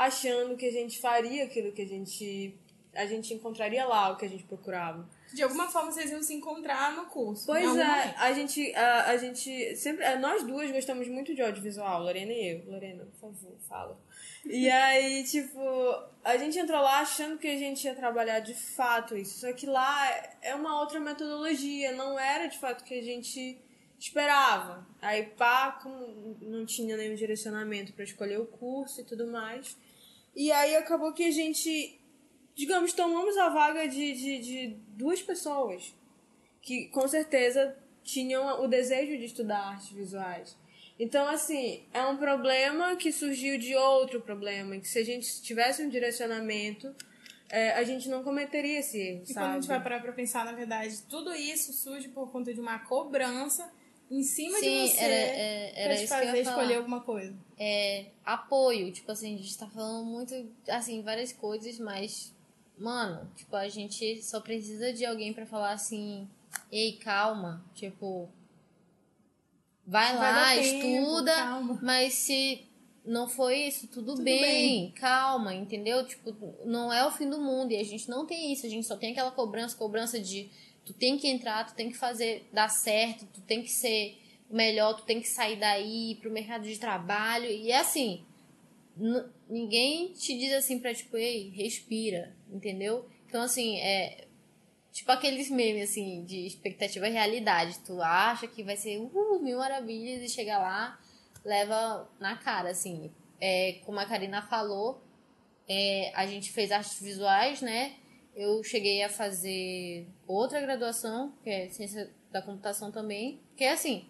[0.00, 2.58] achando que a gente faria aquilo que a gente
[2.92, 5.08] a gente encontraria lá o que a gente procurava.
[5.32, 7.46] De alguma forma vocês iam se encontrar no curso.
[7.46, 10.16] Pois é, a gente, a, a gente sempre.
[10.16, 12.72] Nós duas gostamos muito de audiovisual, Lorena e eu.
[12.72, 14.00] Lorena, por favor, fala.
[14.44, 15.60] E aí, tipo,
[16.24, 19.38] a gente entrou lá achando que a gente ia trabalhar de fato isso.
[19.38, 20.10] Só que lá
[20.42, 23.56] é uma outra metodologia, não era de fato que a gente
[24.00, 24.84] esperava.
[25.00, 29.76] Aí, pá, como não tinha nenhum direcionamento para escolher o curso e tudo mais.
[30.34, 32.00] E aí acabou que a gente,
[32.54, 35.94] digamos, tomamos a vaga de, de, de duas pessoas
[36.62, 40.56] que com certeza tinham o desejo de estudar artes visuais.
[40.98, 45.82] Então, assim, é um problema que surgiu de outro problema, que se a gente tivesse
[45.82, 46.94] um direcionamento,
[47.48, 49.46] é, a gente não cometeria esse erro, e sabe?
[49.46, 52.60] quando a gente vai parar pra pensar, na verdade, tudo isso surge por conta de
[52.60, 53.72] uma cobrança
[54.10, 57.32] em cima Sim, de você era, é, era, pra te fazer escolher alguma coisa.
[57.56, 60.34] É, apoio, tipo assim, a gente tá falando muito,
[60.68, 62.34] assim, várias coisas, mas,
[62.76, 66.28] mano, tipo, a gente só precisa de alguém para falar assim,
[66.72, 68.28] ei, calma, tipo,
[69.86, 72.66] vai, vai lá, estuda, tempo, mas se
[73.04, 76.04] não foi isso, tudo, tudo bem, bem, calma, entendeu?
[76.04, 78.86] Tipo, não é o fim do mundo e a gente não tem isso, a gente
[78.86, 80.50] só tem aquela cobrança, cobrança de
[80.90, 84.18] Tu tem que entrar, tu tem que fazer dar certo, tu tem que ser
[84.50, 87.46] o melhor, tu tem que sair daí pro mercado de trabalho.
[87.46, 88.26] E é assim,
[89.48, 93.08] ninguém te diz assim pra tipo, ei, respira, entendeu?
[93.28, 94.26] Então, assim, é.
[94.90, 97.78] Tipo aqueles memes, assim, de expectativa e realidade.
[97.86, 100.98] Tu acha que vai ser uh, mil maravilhas e chega lá,
[101.44, 103.12] leva na cara, assim.
[103.40, 105.00] É, como a Karina falou,
[105.68, 107.94] é, a gente fez artes visuais, né?
[108.34, 113.40] Eu cheguei a fazer outra graduação, que é ciência da computação também.
[113.56, 114.06] Que é assim,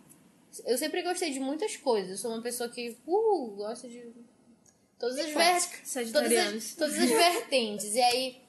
[0.65, 2.11] eu sempre gostei de muitas coisas.
[2.11, 4.13] Eu sou uma pessoa que, uh, gosta de
[4.99, 6.13] todas as, ver...
[6.13, 7.95] todas, as, todas as vertentes.
[7.95, 8.43] E aí,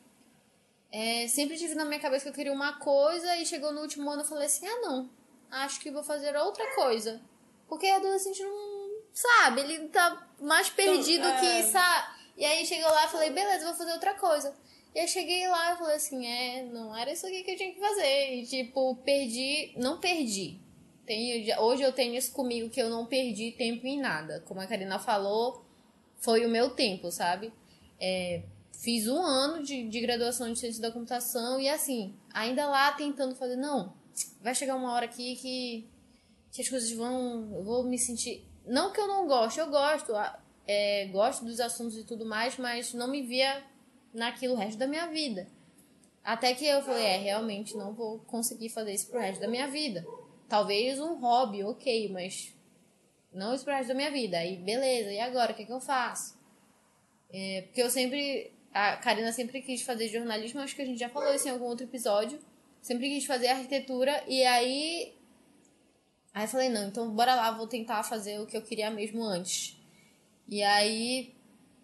[0.91, 4.09] é, sempre tive na minha cabeça que eu queria uma coisa e chegou no último
[4.09, 5.09] ano eu falei assim, ah não,
[5.49, 7.21] acho que vou fazer outra coisa.
[7.67, 11.39] Porque adolescente não sabe, ele tá mais perdido então, é...
[11.39, 12.20] que sabe.
[12.41, 14.51] E aí chegou lá falei, beleza, vou fazer outra coisa.
[14.95, 17.71] E aí cheguei lá e falei assim, é, não era isso aqui que eu tinha
[17.71, 18.33] que fazer.
[18.33, 20.59] E tipo, perdi, não perdi.
[21.05, 24.43] Tenho, hoje eu tenho isso comigo que eu não perdi tempo em nada.
[24.47, 25.63] Como a Karina falou,
[26.17, 27.53] foi o meu tempo, sabe?
[27.99, 28.41] É,
[28.73, 33.35] fiz um ano de, de graduação de ciência da computação e assim, ainda lá tentando
[33.35, 33.93] fazer, não,
[34.41, 35.87] vai chegar uma hora aqui que,
[36.51, 37.53] que as coisas vão.
[37.53, 38.43] Eu vou me sentir.
[38.65, 40.11] Não que eu não gosto, eu gosto,
[40.71, 43.63] é, gosto dos assuntos e tudo mais, mas não me via
[44.13, 45.47] naquilo o resto da minha vida.
[46.23, 49.67] Até que eu falei, é, realmente não vou conseguir fazer isso pro resto da minha
[49.67, 50.05] vida.
[50.47, 52.53] Talvez um hobby, ok, mas
[53.33, 54.37] não isso pro resto da minha vida.
[54.37, 55.51] Aí, beleza, e agora?
[55.51, 56.37] O que, é que eu faço?
[57.33, 58.51] É, porque eu sempre.
[58.73, 61.65] A Karina sempre quis fazer jornalismo, acho que a gente já falou isso em algum
[61.65, 62.39] outro episódio.
[62.81, 65.13] Sempre quis fazer arquitetura, e aí.
[66.33, 69.23] Aí eu falei, não, então bora lá, vou tentar fazer o que eu queria mesmo
[69.23, 69.80] antes.
[70.47, 71.35] E aí,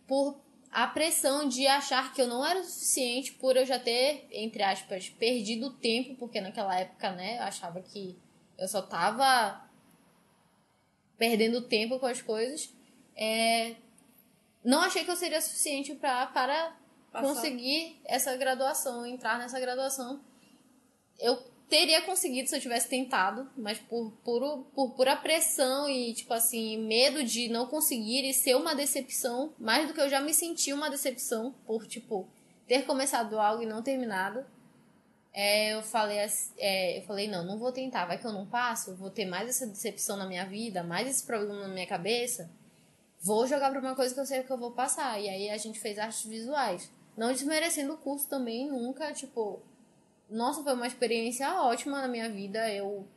[0.08, 0.40] por
[0.72, 4.62] a pressão de achar que eu não era o suficiente por eu já ter, entre
[4.62, 8.18] aspas, perdido tempo, porque naquela época, né, eu achava que
[8.58, 9.66] eu só tava
[11.18, 12.74] perdendo tempo com as coisas.
[13.16, 13.76] É,
[14.64, 16.76] não achei que eu seria suficiente pra, para
[17.12, 17.28] Passar.
[17.28, 20.22] conseguir essa graduação, entrar nessa graduação.
[21.20, 26.34] Eu teria conseguido se eu tivesse tentado, mas por, por, por pura pressão e, tipo
[26.34, 30.34] assim, medo de não conseguir e ser uma decepção, mais do que eu já me
[30.34, 32.28] senti uma decepção por, tipo,
[32.68, 34.46] ter começado algo e não terminado.
[35.34, 36.18] É, eu falei
[36.58, 39.48] é, eu falei, não, não vou tentar, vai que eu não passo, vou ter mais
[39.48, 42.50] essa decepção na minha vida, mais esse problema na minha cabeça.
[43.22, 45.20] Vou jogar pra uma coisa que eu sei que eu vou passar.
[45.20, 46.90] E aí a gente fez artes visuais.
[47.16, 49.60] Não desmerecendo o curso também, nunca, tipo,
[50.30, 52.72] nossa, foi uma experiência ótima na minha vida.
[52.74, 53.08] Eu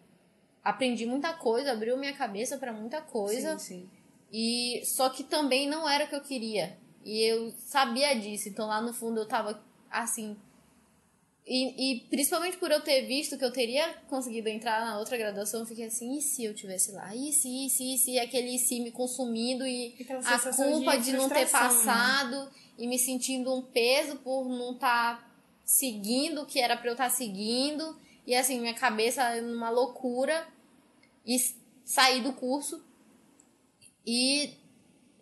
[0.63, 3.59] aprendi muita coisa, abriu minha cabeça para muita coisa.
[3.59, 3.91] Sim, sim.
[4.33, 6.79] E só que também não era o que eu queria.
[7.05, 8.49] E eu sabia disso.
[8.49, 10.37] Então lá no fundo eu tava assim.
[11.47, 15.61] E, e principalmente por eu ter visto que eu teria conseguido entrar na outra graduação,
[15.61, 17.13] eu fiquei assim, e se eu tivesse lá?
[17.17, 21.07] E se, e se, e se, e aquele se me consumindo e a culpa de,
[21.07, 21.47] de não ter né?
[21.47, 22.51] passado né?
[22.79, 25.30] e me sentindo um peso por não estar tá
[25.71, 27.97] seguindo o que era para eu estar tá seguindo.
[28.27, 30.45] E assim, minha cabeça numa loucura.
[31.25, 31.37] E
[31.85, 32.85] saí do curso.
[34.05, 34.53] E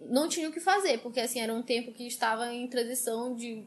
[0.01, 3.63] não tinha o que fazer, porque assim, era um tempo que estava em transição de,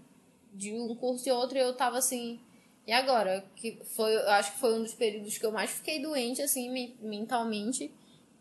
[0.52, 1.56] de um curso e outro.
[1.56, 2.39] E eu tava assim.
[2.88, 3.46] E agora?
[3.56, 7.91] Que foi, acho que foi um dos períodos que eu mais fiquei doente, assim, mentalmente.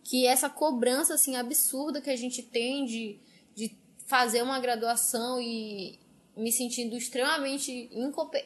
[0.03, 3.19] Que essa cobrança, assim, absurda que a gente tem de,
[3.55, 3.77] de
[4.07, 6.00] fazer uma graduação e,
[6.37, 7.91] me sentindo extremamente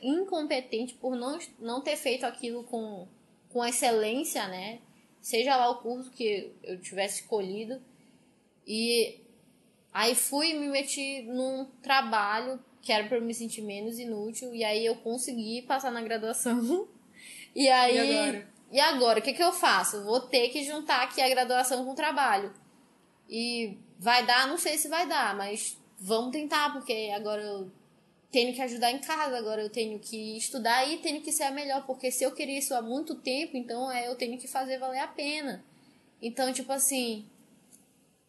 [0.03, 3.07] incompetente por não, não ter feito aquilo com,
[3.51, 4.81] com excelência, né?
[5.21, 7.81] Seja lá o curso que eu tivesse escolhido.
[8.67, 9.21] E
[9.93, 14.55] aí fui e me meti num trabalho que era para me sentir menos inútil.
[14.55, 16.89] E aí eu consegui passar na graduação.
[17.57, 17.95] E aí.
[17.95, 18.49] E agora?
[18.73, 19.19] E agora?
[19.21, 20.03] O que, que eu faço?
[20.03, 22.53] Vou ter que juntar aqui a graduação com o trabalho.
[23.31, 24.49] E vai dar?
[24.49, 27.73] Não sei se vai dar, mas vamos tentar, porque agora eu
[28.31, 31.51] tenho que ajudar em casa, agora eu tenho que estudar e tenho que ser a
[31.51, 34.79] melhor, porque se eu queria isso há muito tempo, então é, eu tenho que fazer
[34.79, 35.65] valer a pena.
[36.21, 37.27] Então, tipo assim,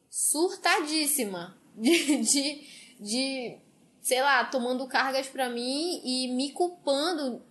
[0.09, 3.57] surtadíssima de, de, de
[4.01, 7.41] sei lá, tomando cargas para mim e me culpando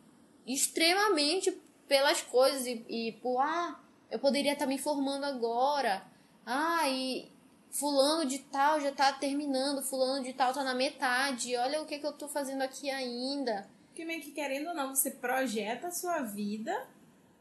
[0.46, 1.50] extremamente
[1.86, 3.78] pelas coisas e, e por, ah,
[4.10, 6.02] eu poderia estar me formando agora.
[6.46, 7.30] Ah, e,
[7.74, 11.98] fulano de tal já tá terminando, fulano de tal tá na metade, olha o que,
[11.98, 13.68] que eu tô fazendo aqui ainda.
[13.94, 16.86] Que meio que querendo ou não, você projeta a sua vida,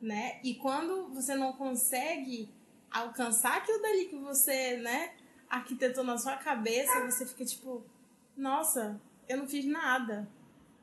[0.02, 0.40] né?
[0.44, 2.50] E quando você não consegue
[2.90, 5.14] alcançar aquilo dali que você, né,
[5.48, 7.84] arquitetou na sua cabeça, você fica tipo,
[8.36, 10.28] nossa, eu não fiz nada.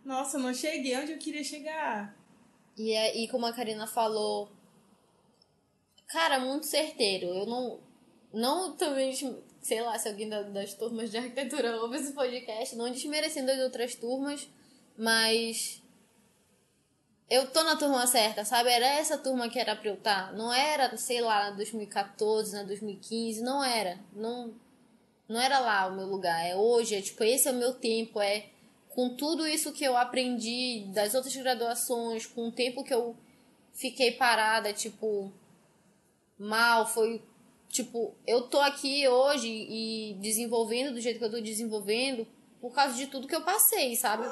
[0.05, 2.17] Nossa, eu não cheguei onde eu queria chegar.
[2.77, 4.51] E, é, e como a Karina falou,
[6.07, 7.27] cara, muito certeiro.
[7.27, 7.81] Eu não,
[8.33, 9.13] não também,
[9.61, 13.95] sei lá, se alguém das turmas de arquitetura ouve esse podcast, não desmerecendo as outras
[13.95, 14.49] turmas,
[14.97, 15.83] mas
[17.29, 18.71] eu tô na turma certa, sabe?
[18.71, 20.29] Era essa turma que era pra eu estar.
[20.29, 20.33] Tá.
[20.33, 23.99] Não era, sei lá, na 2014, na 2015, não era.
[24.13, 24.53] Não,
[25.29, 26.45] não era lá o meu lugar.
[26.45, 28.47] É hoje, é tipo, esse é o meu tempo, é
[28.89, 33.17] com tudo isso que eu aprendi das outras graduações, com o tempo que eu
[33.73, 35.33] fiquei parada, tipo,
[36.37, 37.23] mal, foi
[37.71, 42.27] tipo, eu tô aqui hoje e desenvolvendo do jeito que eu tô desenvolvendo
[42.61, 44.29] por causa de tudo que eu passei, sabe?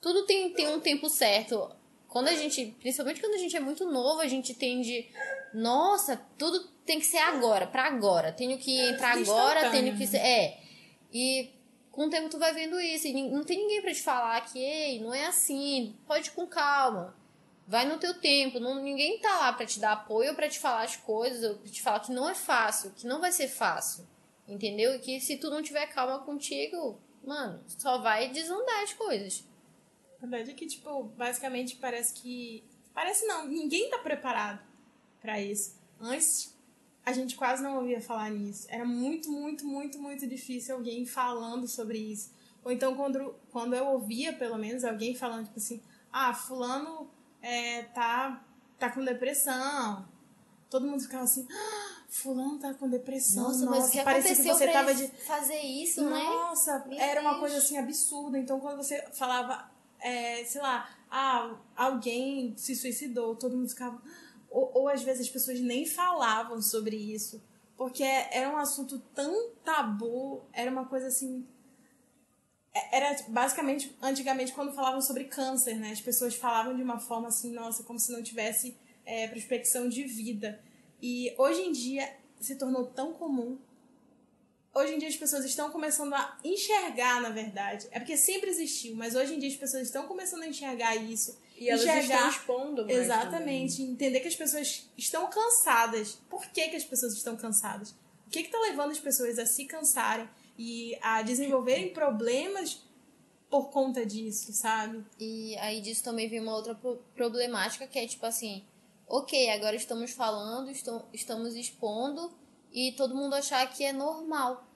[0.00, 1.70] Tudo tem, tem um tempo certo
[2.10, 5.08] quando a gente, principalmente quando a gente é muito novo, a gente tende,
[5.54, 8.32] nossa, tudo tem que ser agora, para agora.
[8.32, 10.60] Tenho que entrar agora, tenho que ser, é.
[11.12, 11.50] E
[11.90, 14.58] com o tempo tu vai vendo isso, e não tem ninguém para te falar que,
[14.58, 17.16] ei, não é assim, pode ir com calma.
[17.70, 20.82] Vai no teu tempo, não, ninguém tá lá para te dar apoio, para te falar
[20.82, 24.04] as coisas, pra te falar que não é fácil, que não vai ser fácil.
[24.48, 24.92] Entendeu?
[24.92, 29.44] E que se tu não tiver calma contigo, mano, só vai desandar as coisas.
[30.20, 32.64] A verdade é que, tipo, basicamente parece que.
[32.92, 34.66] Parece não, ninguém tá preparado
[35.20, 35.78] para isso.
[36.00, 36.52] Antes,
[37.06, 38.66] a gente quase não ouvia falar nisso.
[38.68, 42.32] Era muito, muito, muito, muito difícil alguém falando sobre isso.
[42.64, 45.80] Ou então, quando, quando eu ouvia, pelo menos, alguém falando, tipo assim,
[46.12, 47.08] ah, fulano
[47.42, 48.44] é, tá,
[48.78, 50.08] tá com depressão.
[50.68, 53.44] Todo mundo ficava assim, ah, fulano tá com depressão.
[53.44, 56.24] Nossa, nossa mas que parecia que você tava de fazer isso, nossa, né?
[56.24, 58.38] Nossa, era uma coisa assim absurda.
[58.38, 59.68] Então, quando você falava
[60.00, 64.00] é, sei lá, ah, alguém se suicidou, todo mundo ficava.
[64.50, 67.42] Ou, ou às vezes as pessoas nem falavam sobre isso,
[67.76, 71.46] porque era um assunto tão tabu, era uma coisa assim.
[72.74, 75.90] É, era basicamente, antigamente, quando falavam sobre câncer, né?
[75.90, 80.04] As pessoas falavam de uma forma assim, nossa, como se não tivesse é, prospecção de
[80.04, 80.60] vida.
[81.02, 83.58] E hoje em dia se tornou tão comum
[84.74, 87.86] hoje em dia as pessoas estão começando a enxergar, na verdade.
[87.90, 91.38] É porque sempre existiu, mas hoje em dia as pessoas estão começando a enxergar isso.
[91.56, 93.76] E elas enxergar, estão expondo mais Exatamente.
[93.76, 93.92] Também.
[93.92, 96.18] Entender que as pessoas estão cansadas.
[96.28, 97.90] Por que, que as pessoas estão cansadas?
[98.26, 100.28] O que está levando as pessoas a se cansarem
[100.62, 102.82] e a desenvolverem problemas
[103.48, 105.02] por conta disso, sabe?
[105.18, 106.78] E aí disso também vem uma outra
[107.14, 108.62] problemática que é tipo assim,
[109.08, 110.70] ok, agora estamos falando,
[111.14, 112.30] estamos expondo,
[112.70, 114.66] e todo mundo achar que é normal.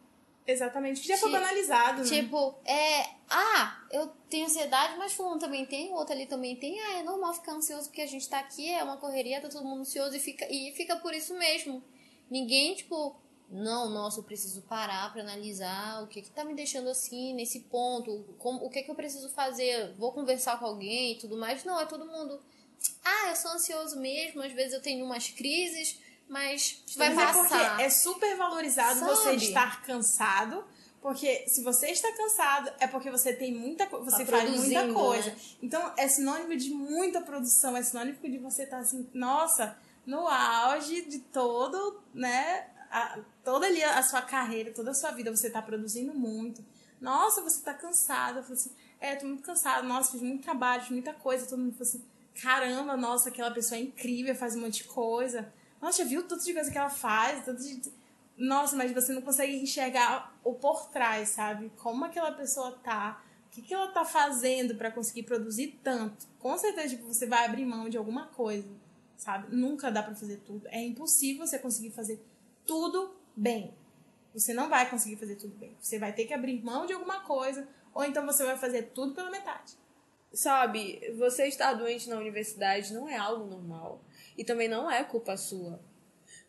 [0.47, 2.09] Exatamente, que já foi banalizado, né?
[2.09, 3.03] Tipo, é.
[3.29, 6.81] Ah, eu tenho ansiedade, mas fulano também tem, o outro ali também tem.
[6.81, 9.65] Ah, é normal ficar ansioso porque a gente tá aqui, é uma correria, tá todo
[9.67, 11.83] mundo ansioso e fica, e fica por isso mesmo.
[12.31, 13.15] Ninguém, tipo,
[13.51, 17.61] não, nossa, eu preciso parar para analisar o que que tá me deixando assim, nesse
[17.61, 21.65] ponto, como, o que que eu preciso fazer, vou conversar com alguém e tudo mais.
[21.65, 22.41] Não, é todo mundo.
[23.05, 27.61] Ah, eu sou ansioso mesmo, às vezes eu tenho umas crises mas vai mas passar.
[27.61, 29.11] É porque é super valorizado Sabe?
[29.11, 30.65] você estar cansado.
[31.01, 34.91] Porque se você está cansado, é porque você tem muita coisa, você tá faz muita
[34.91, 35.31] coisa.
[35.31, 35.37] Né?
[35.63, 39.77] Então é sinônimo de muita produção, é sinônimo de você estar tá, assim, nossa,
[40.07, 42.67] no auge de todo, né?
[42.91, 46.65] A, toda ali a sua carreira, toda a sua vida, você está produzindo muito.
[47.01, 48.39] Nossa, você está cansado.
[48.39, 49.87] Eu falei assim, é, tô muito cansado.
[49.87, 51.47] Nossa, fiz muito trabalho, fiz muita coisa.
[51.47, 52.05] Todo mundo falou assim,
[52.43, 55.53] caramba, nossa, aquela pessoa é incrível, faz um monte de coisa.
[55.81, 57.45] Nossa, já viu tanto de coisa que ela faz?
[57.45, 57.93] Tanto de...
[58.37, 61.71] Nossa, mas você não consegue enxergar o por trás, sabe?
[61.77, 66.27] Como aquela pessoa tá, o que, que ela tá fazendo para conseguir produzir tanto.
[66.41, 68.69] Com certeza tipo, você vai abrir mão de alguma coisa,
[69.17, 69.55] sabe?
[69.55, 70.67] Nunca dá para fazer tudo.
[70.69, 72.25] É impossível você conseguir fazer
[72.67, 73.75] tudo bem.
[74.33, 75.77] Você não vai conseguir fazer tudo bem.
[75.81, 79.15] Você vai ter que abrir mão de alguma coisa, ou então você vai fazer tudo
[79.15, 79.75] pela metade.
[80.33, 84.03] Sabe, você estar doente na universidade não é algo normal.
[84.37, 85.81] E também não é culpa sua.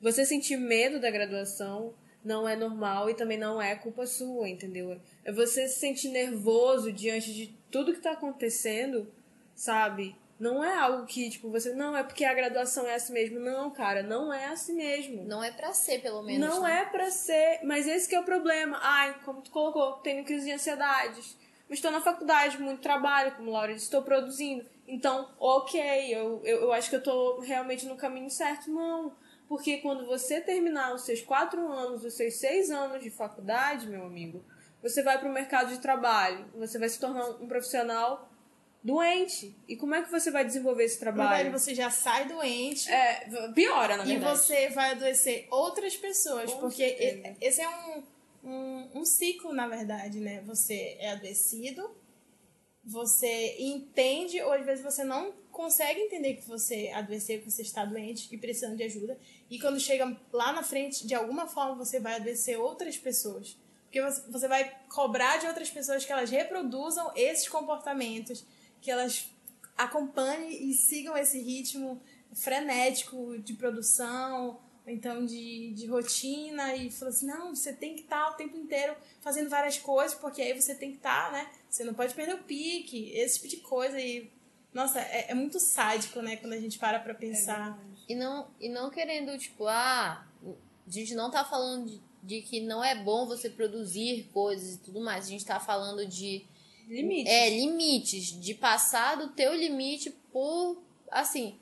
[0.01, 1.93] Você sentir medo da graduação
[2.23, 4.99] não é normal e também não é culpa sua, entendeu?
[5.23, 9.07] É você se sentir nervoso diante de tudo que tá acontecendo,
[9.53, 10.15] sabe?
[10.37, 11.73] Não é algo que, tipo, você.
[11.73, 13.39] Não, é porque a graduação é assim mesmo.
[13.39, 15.23] Não, cara, não é assim mesmo.
[15.23, 16.47] Não é pra ser, pelo menos.
[16.47, 16.81] Não né?
[16.81, 17.61] é pra ser.
[17.63, 18.77] Mas esse que é o problema.
[18.81, 21.37] Ai, como tu colocou, tenho crise de ansiedades.
[21.69, 24.65] Mas estou na faculdade, muito trabalho, como Laura disse, estou produzindo.
[24.87, 25.81] Então, ok,
[26.13, 28.69] eu, eu, eu acho que eu tô realmente no caminho certo.
[28.69, 29.15] Não,
[29.47, 34.05] porque quando você terminar os seus quatro anos, os seus seis anos de faculdade, meu
[34.05, 34.43] amigo,
[34.81, 38.29] você vai para o mercado de trabalho, você vai se tornar um profissional
[38.85, 39.55] doente.
[39.67, 41.51] E como é que você vai desenvolver esse trabalho?
[41.51, 42.87] você já sai doente.
[42.91, 44.13] É, piora, na verdade.
[44.13, 47.35] E você vai adoecer outras pessoas, Com porque certeza.
[47.41, 48.03] esse é um,
[48.43, 50.43] um, um ciclo, na verdade, né?
[50.45, 51.89] Você é adoecido,
[52.83, 57.83] você entende, ou às vezes você não consegue entender que você adoeceu, que você está
[57.83, 59.17] doente e precisando de ajuda.
[59.49, 63.57] E quando chega lá na frente, de alguma forma você vai adoecer outras pessoas.
[63.85, 68.45] Porque você vai cobrar de outras pessoas que elas reproduzam esses comportamentos,
[68.85, 69.27] que elas
[69.75, 71.99] acompanhem e sigam esse ritmo
[72.35, 78.25] frenético de produção, então de, de rotina, e falou assim, não, você tem que estar
[78.25, 81.51] tá o tempo inteiro fazendo várias coisas, porque aí você tem que estar, tá, né?
[81.67, 83.99] Você não pode perder o pique, esse tipo de coisa.
[83.99, 84.31] E,
[84.71, 87.81] nossa, é, é muito sádico, né, quando a gente para pra pensar.
[88.07, 92.41] É e, não, e não querendo, tipo, ah, a gente não tá falando de, de
[92.43, 95.25] que não é bom você produzir coisas e tudo mais.
[95.25, 96.45] A gente tá falando de
[96.87, 97.31] Limites.
[97.31, 98.39] É, limites.
[98.39, 101.57] De passar do teu limite por, assim,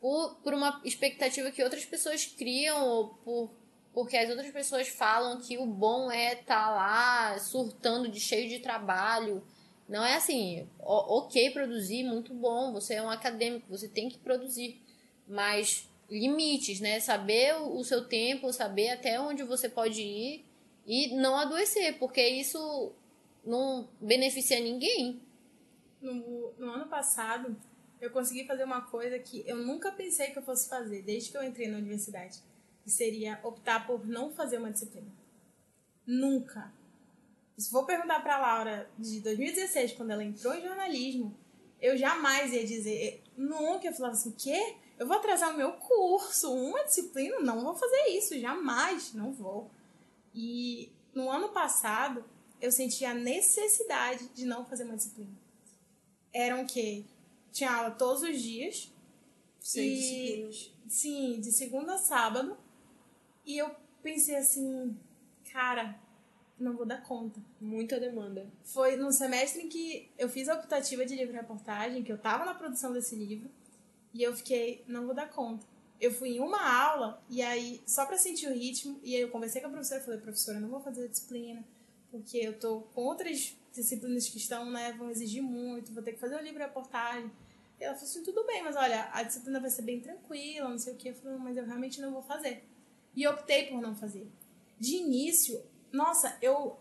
[0.00, 3.50] por, por uma expectativa que outras pessoas criam, ou por,
[3.92, 8.48] porque as outras pessoas falam que o bom é estar tá lá surtando de cheio
[8.48, 9.42] de trabalho.
[9.88, 14.80] Não é assim, ok produzir, muito bom, você é um acadêmico, você tem que produzir.
[15.26, 16.98] Mas limites, né?
[17.00, 20.44] Saber o seu tempo, saber até onde você pode ir
[20.86, 22.92] e não adoecer, porque isso
[23.44, 25.20] não beneficia ninguém.
[26.00, 27.56] No, no ano passado,
[28.00, 31.36] eu consegui fazer uma coisa que eu nunca pensei que eu fosse fazer, desde que
[31.36, 32.38] eu entrei na universidade.
[32.82, 35.12] Que seria optar por não fazer uma disciplina.
[36.06, 36.72] Nunca.
[37.58, 41.36] Se for perguntar pra Laura de 2016, quando ela entrou em jornalismo,
[41.80, 43.86] eu jamais ia dizer, nunca.
[43.86, 44.76] Eu falava assim, quê?
[44.98, 47.38] Eu vou atrasar o meu curso, uma disciplina?
[47.40, 49.70] Não vou fazer isso, jamais, não vou.
[50.34, 52.24] E no ano passado,
[52.60, 55.32] eu senti a necessidade de não fazer uma disciplina.
[56.32, 57.04] Eram que
[57.52, 58.92] tinha aula todos os dias.
[59.58, 60.72] Seis disciplinas.
[60.88, 62.56] Sim, de segunda a sábado.
[63.44, 64.96] E eu pensei assim,
[65.52, 65.98] cara,
[66.58, 67.40] não vou dar conta.
[67.60, 68.46] Muita demanda.
[68.62, 72.54] Foi no semestre em que eu fiz a optativa de livro-reportagem, que eu tava na
[72.54, 73.50] produção desse livro,
[74.12, 75.66] e eu fiquei, não vou dar conta.
[76.00, 79.30] Eu fui em uma aula, e aí, só pra sentir o ritmo, e aí eu
[79.30, 81.64] conversei com a professora falei, professora, não vou fazer a disciplina,
[82.10, 86.18] porque eu tô com outras disciplinas que estão, né, vão exigir muito, vou ter que
[86.18, 87.30] fazer o livro reportagem.
[87.78, 90.78] E ela falou assim, tudo bem, mas olha, a disciplina vai ser bem tranquila, não
[90.78, 91.08] sei o que.
[91.08, 92.64] Eu falei, mas eu realmente não vou fazer.
[93.16, 94.30] E optei por não fazer.
[94.78, 96.78] De início, nossa, eu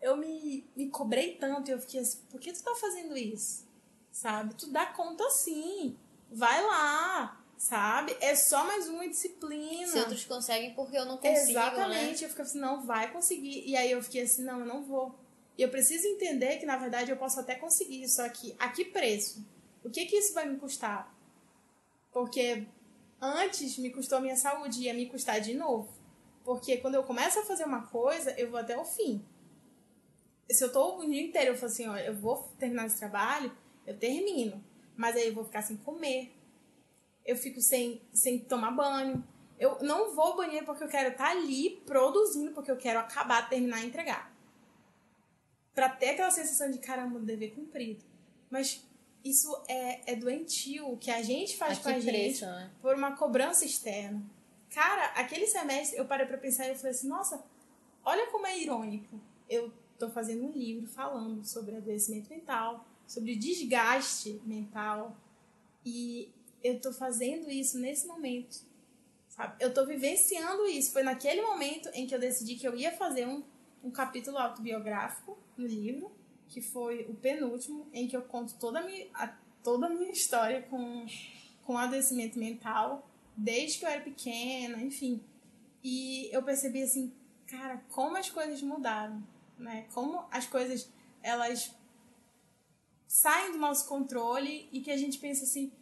[0.00, 3.64] eu me, me cobrei tanto e eu fiquei assim, por que tu tá fazendo isso?
[4.10, 4.54] Sabe?
[4.54, 5.96] Tu dá conta sim.
[6.30, 8.16] Vai lá, sabe?
[8.20, 9.86] É só mais uma disciplina.
[9.86, 11.50] Se outros conseguem, porque eu não consigo, né?
[11.50, 12.20] Exatamente.
[12.20, 12.24] Né?
[12.26, 13.62] Eu fiquei assim, não, vai conseguir.
[13.64, 15.14] E aí eu fiquei assim, não, eu não vou.
[15.56, 18.84] E eu preciso entender que, na verdade, eu posso até conseguir, só que a que
[18.86, 19.46] preço?
[19.84, 21.14] O que que isso vai me custar?
[22.10, 22.66] Porque
[23.20, 25.88] antes me custou a minha saúde e ia me custar de novo.
[26.44, 29.24] Porque quando eu começo a fazer uma coisa, eu vou até o fim.
[30.50, 33.56] Se eu tô o dia inteiro, eu falo assim, ó, eu vou terminar esse trabalho,
[33.86, 34.62] eu termino.
[34.96, 36.32] Mas aí eu vou ficar sem comer,
[37.24, 39.24] eu fico sem, sem tomar banho.
[39.58, 42.98] Eu não vou ao banheiro porque eu quero estar tá ali produzindo, porque eu quero
[42.98, 44.32] acabar, terminar e entregar.
[45.74, 48.04] Pra ter aquela sensação de caramba, dever cumprido.
[48.50, 48.84] Mas
[49.24, 52.70] isso é, é doentio, o que a gente faz a com a preço, gente né?
[52.80, 54.22] por uma cobrança externa.
[54.70, 57.42] Cara, aquele semestre eu parei pra pensar e falei assim, nossa,
[58.04, 59.20] olha como é irônico.
[59.48, 65.16] Eu tô fazendo um livro falando sobre adoecimento mental, sobre desgaste mental.
[65.84, 66.32] E
[66.62, 68.64] eu tô fazendo isso nesse momento.
[69.28, 69.56] Sabe?
[69.60, 70.92] Eu tô vivenciando isso.
[70.92, 73.42] Foi naquele momento em que eu decidi que eu ia fazer um,
[73.82, 76.12] um capítulo autobiográfico no livro,
[76.48, 79.28] que foi o penúltimo, em que eu conto toda a minha, a,
[79.62, 81.06] toda a minha história com,
[81.64, 85.20] com adoecimento mental, desde que eu era pequena, enfim.
[85.82, 87.12] E eu percebi assim,
[87.46, 89.22] cara, como as coisas mudaram,
[89.58, 89.86] né?
[89.94, 90.90] Como as coisas,
[91.22, 91.74] elas
[93.06, 95.72] saem do nosso controle e que a gente pensa assim,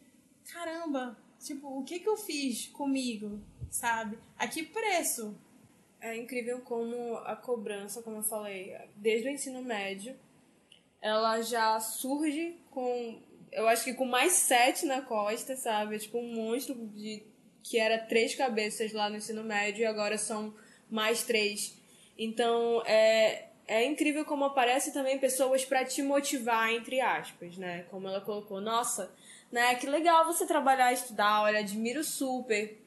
[0.53, 3.41] caramba, tipo, o que que eu fiz comigo,
[3.71, 4.19] sabe?
[4.39, 5.37] A que preço?
[6.01, 10.17] É incrível como a cobrança, como eu falei, desde o ensino médio,
[11.01, 13.21] ela já surge com,
[13.53, 15.99] eu acho que com mais sete na costa, sabe?
[15.99, 17.23] Tipo um monstro de
[17.63, 20.55] que era três cabeças lá no ensino médio e agora são
[20.91, 21.79] mais três.
[22.19, 27.85] Então, é, é incrível como aparecem também pessoas para te motivar, entre aspas, né?
[27.91, 29.11] Como ela colocou, nossa,
[29.51, 29.75] né?
[29.75, 32.79] Que legal você trabalhar estudar, olha, admiro super.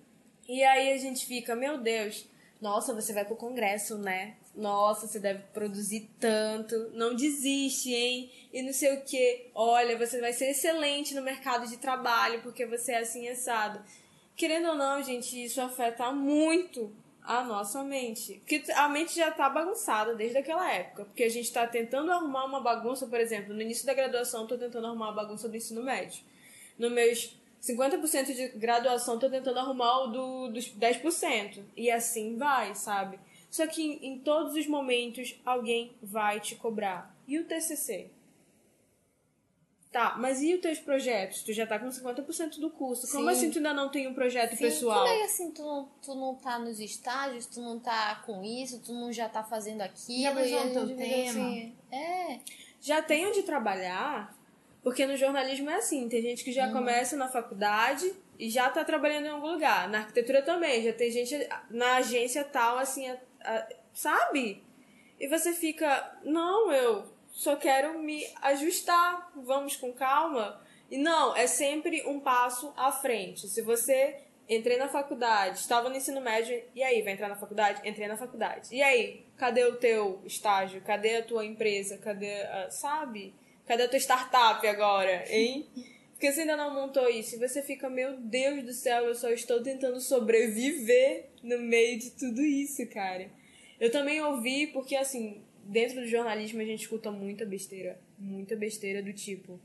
[0.48, 2.28] E aí a gente fica, meu Deus,
[2.62, 4.36] nossa, você vai pro congresso, né?
[4.56, 8.32] Nossa, você deve produzir tanto, não desiste, hein?
[8.54, 9.50] E não sei o que.
[9.54, 13.84] Olha, você vai ser excelente no mercado de trabalho porque você é assim assado.
[14.36, 18.42] Querendo ou não, gente, isso afeta muito a nossa mente.
[18.46, 21.06] Porque a mente já tá bagunçada desde aquela época.
[21.06, 24.48] Porque a gente tá tentando arrumar uma bagunça, por exemplo, no início da graduação, eu
[24.48, 26.24] tô tentando arrumar a bagunça do ensino médio
[26.78, 31.64] nos meus 50% de graduação, tô tentando arrumar o do, dos 10%.
[31.78, 33.20] E assim vai, sabe?
[33.50, 37.16] Só que em, em todos os momentos alguém vai te cobrar.
[37.28, 38.10] E o TCC?
[39.94, 41.44] Tá, mas e os teus projetos?
[41.44, 43.08] Tu já tá com 50% do curso.
[43.12, 43.30] Como Sim.
[43.30, 45.06] assim tu ainda não tem um projeto Sim, pessoal?
[45.06, 48.80] Como é assim, tu não, tu não tá nos estágios, tu não tá com isso,
[48.80, 50.34] tu não já tá fazendo aquilo.
[50.34, 51.30] Já e a teu tema?
[51.30, 52.40] assim, é.
[52.82, 54.36] Já tem onde trabalhar?
[54.84, 56.74] Porque no jornalismo é assim, tem gente que já Uhum.
[56.74, 59.88] começa na faculdade e já tá trabalhando em algum lugar.
[59.88, 64.62] Na arquitetura também, já tem gente na agência tal, assim, a- a- sabe?
[65.20, 70.62] E você fica, não, eu só quero me ajustar, vamos com calma.
[70.92, 73.48] E não, é sempre um passo à frente.
[73.48, 74.18] Se você
[74.50, 77.88] entrei na faculdade, estava no ensino médio, e aí, vai entrar na faculdade?
[77.88, 78.68] Entrei na faculdade.
[78.76, 80.82] E aí, cadê o teu estágio?
[80.82, 81.98] Cadê a tua empresa?
[81.98, 83.34] Cadê, a, sabe?
[83.66, 85.68] Cadê a tua startup agora, hein?
[86.12, 87.36] Porque você ainda não montou isso.
[87.36, 92.12] E você fica, meu Deus do céu, eu só estou tentando sobreviver no meio de
[92.12, 93.30] tudo isso, cara.
[93.80, 98.00] Eu também ouvi, porque assim, dentro do jornalismo a gente escuta muita besteira.
[98.18, 99.60] Muita besteira do tipo.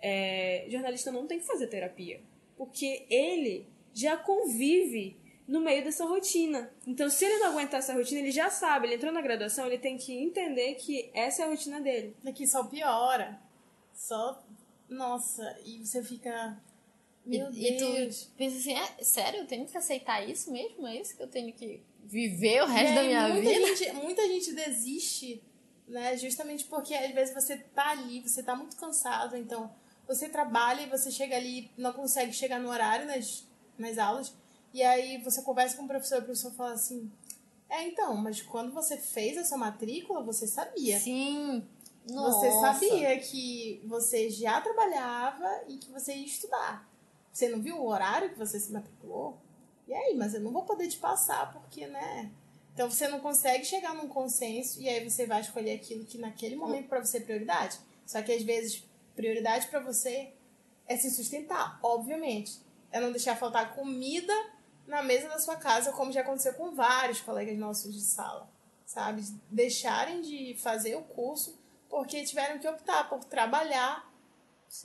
[0.00, 2.20] É, jornalista não tem que fazer terapia.
[2.56, 5.16] Porque ele já convive
[5.48, 6.70] no meio dessa rotina.
[6.86, 8.86] Então, se ele não aguentar essa rotina, ele já sabe.
[8.86, 12.14] Ele entrou na graduação, ele tem que entender que essa é a rotina dele.
[12.26, 13.40] Aqui só piora.
[13.94, 14.44] Só.
[14.86, 16.60] Nossa, e você fica.
[17.24, 18.26] Meu e, e Deus.
[18.26, 20.86] tu pensa assim, é, sério, eu tenho que aceitar isso mesmo?
[20.86, 23.76] É isso que eu tenho que viver o resto E da minha muita vida?
[23.76, 25.42] Gente, muita gente desiste,
[25.86, 26.16] né?
[26.16, 29.70] Justamente porque às vezes você tá ali, você tá muito cansado, então
[30.06, 33.46] você trabalha e você chega ali, não consegue chegar no horário nas,
[33.78, 34.34] nas aulas,
[34.72, 37.10] e aí você conversa com o professor e o professor fala assim:
[37.68, 40.98] É, então, mas quando você fez a sua matrícula, você sabia.
[40.98, 41.66] Sim.
[42.06, 42.60] Você Nossa.
[42.60, 46.88] sabia que você já trabalhava e que você ia estudar.
[47.30, 49.36] Você não viu o horário que você se matriculou?
[49.86, 52.30] E aí, mas eu não vou poder te passar porque, né?
[52.72, 56.56] Então você não consegue chegar num consenso e aí você vai escolher aquilo que naquele
[56.56, 57.78] momento para você é prioridade.
[58.06, 60.32] Só que às vezes prioridade para você
[60.86, 62.58] é se sustentar, obviamente.
[62.90, 64.32] É não deixar faltar comida
[64.88, 68.50] na mesa da sua casa, como já aconteceu com vários colegas nossos de sala,
[68.84, 69.22] sabe?
[69.50, 71.58] Deixarem de fazer o curso
[71.88, 74.10] porque tiveram que optar por trabalhar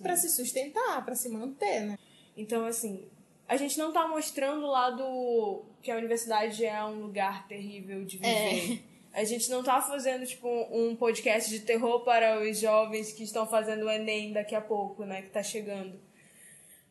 [0.01, 1.97] para se sustentar, para se manter, né?
[2.35, 3.07] Então, assim,
[3.47, 8.17] a gente não tá mostrando o lado que a universidade é um lugar terrível de
[8.17, 8.83] viver.
[9.13, 13.45] A gente não tá fazendo, tipo, um podcast de terror para os jovens que estão
[13.45, 15.21] fazendo o Enem daqui a pouco, né?
[15.21, 15.99] Que tá chegando.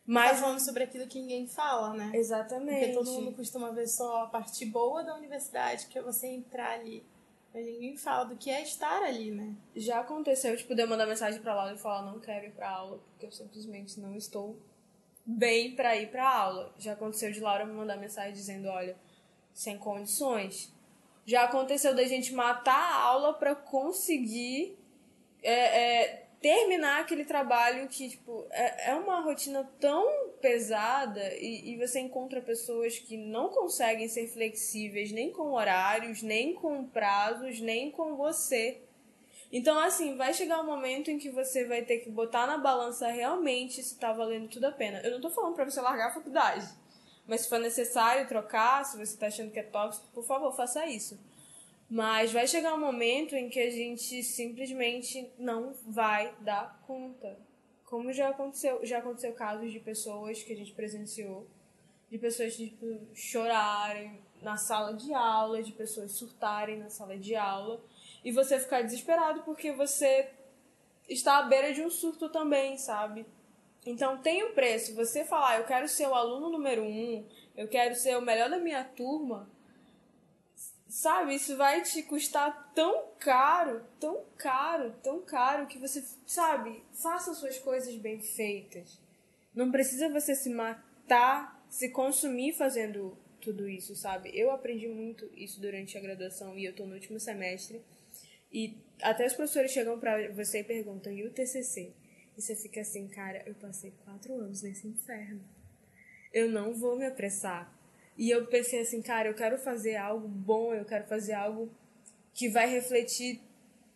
[0.05, 0.41] Tá Mas.
[0.41, 2.11] falando sobre aquilo que ninguém fala, né?
[2.15, 2.87] Exatamente.
[2.87, 6.73] Porque todo mundo costuma ver só a parte boa da universidade, que é você entrar
[6.73, 7.05] ali.
[7.55, 9.55] Mas ninguém fala do que é estar ali, né?
[9.77, 12.71] Já aconteceu, tipo, de eu mandar mensagem pra Laura e falar, não quero ir pra
[12.71, 14.57] aula, porque eu simplesmente não estou
[15.25, 16.75] bem pra ir pra aula.
[16.79, 18.97] Já aconteceu de Laura me mandar mensagem dizendo, olha,
[19.53, 20.73] sem condições.
[21.25, 24.77] Já aconteceu da gente matar a aula pra conseguir
[25.43, 31.77] é, é, terminar aquele trabalho que, tipo, é, é uma rotina tão pesada e, e
[31.79, 37.93] você encontra pessoas que não conseguem ser flexíveis nem com horários, nem com prazos, nem
[37.93, 38.83] com você.
[39.53, 43.07] Então, assim, vai chegar um momento em que você vai ter que botar na balança
[43.07, 45.01] realmente se tá valendo tudo a pena.
[45.01, 46.67] Eu não tô falando pra você largar a faculdade.
[47.27, 50.87] Mas se for necessário trocar, se você tá achando que é tóxico, por favor, faça
[50.87, 51.19] isso.
[51.93, 57.39] Mas vai chegar um momento em que a gente simplesmente não vai dar conta.
[57.85, 61.47] Como já aconteceu, já aconteceu casos de pessoas que a gente presenciou,
[62.11, 67.85] de pessoas tipo, chorarem na sala de aula, de pessoas surtarem na sala de aula,
[68.25, 70.31] e você ficar desesperado porque você
[71.07, 73.27] está à beira de um surto também, sabe?
[73.85, 74.95] Então tem um preço.
[74.95, 77.23] Você falar, eu quero ser o aluno número um,
[77.55, 79.52] eu quero ser o melhor da minha turma,
[80.93, 81.35] sabe?
[81.35, 86.85] Isso vai te custar tão caro, tão caro, tão caro que você, sabe?
[86.93, 89.01] Faça suas coisas bem feitas.
[89.55, 94.39] Não precisa você se matar, se consumir fazendo tudo isso, sabe?
[94.39, 97.81] Eu aprendi muito isso durante a graduação e eu tô no último semestre.
[98.53, 101.91] E até os professores chegam pra você e perguntam, e o TCC?
[102.37, 105.43] E você fica assim, cara, eu passei quatro anos nesse inferno.
[106.35, 107.82] Eu não vou me apressar.
[108.17, 111.71] E eu pensei assim, cara, eu quero fazer algo bom, eu quero fazer algo
[112.35, 113.41] que vai refletir,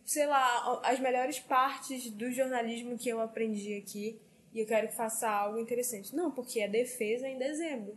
[0.04, 4.18] sei lá, as melhores partes do jornalismo que eu aprendi aqui.
[4.54, 6.16] E eu quero que faça algo interessante.
[6.16, 7.96] Não, porque a defesa é em dezembro.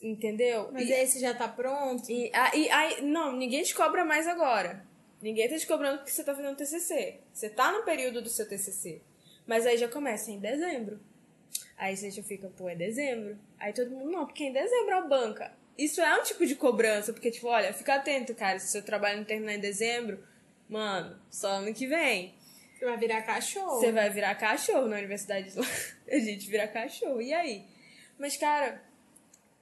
[0.00, 0.70] Entendeu?
[0.72, 2.08] Mas E- você já tá pronto?
[2.10, 4.84] e aí, aí, não, ninguém te cobra mais agora.
[5.20, 7.18] Ninguém tá te cobrando porque você tá fazendo TCC.
[7.32, 9.00] Você tá no período do seu TCC.
[9.46, 11.00] Mas aí já começa em dezembro.
[11.76, 13.38] Aí você já fica, pô, é dezembro.
[13.58, 15.52] Aí todo mundo, não, porque em dezembro a banca.
[15.76, 19.18] Isso é um tipo de cobrança, porque, tipo, olha, fica atento, cara, se seu trabalho
[19.18, 20.24] não terminar em dezembro,
[20.68, 22.34] mano, só ano que vem.
[22.78, 23.80] Você vai virar cachorro.
[23.80, 25.52] Você vai virar cachorro na universidade.
[26.08, 27.20] A gente vira cachorro.
[27.20, 27.64] E aí?
[28.18, 28.80] Mas, cara,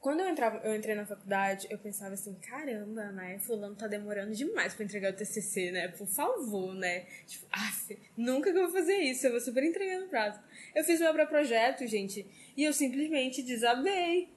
[0.02, 3.38] quando eu, entrava, eu entrei na faculdade, eu pensava assim, caramba, né?
[3.38, 5.86] Fulano tá demorando demais pra entregar o TCC, né?
[5.86, 7.06] Por favor, né?
[7.24, 10.40] Tipo, af, nunca que eu vou fazer isso, eu vou super entregar no prazo.
[10.74, 12.26] Eu fiz meu projeto, gente,
[12.56, 14.28] e eu simplesmente desabei.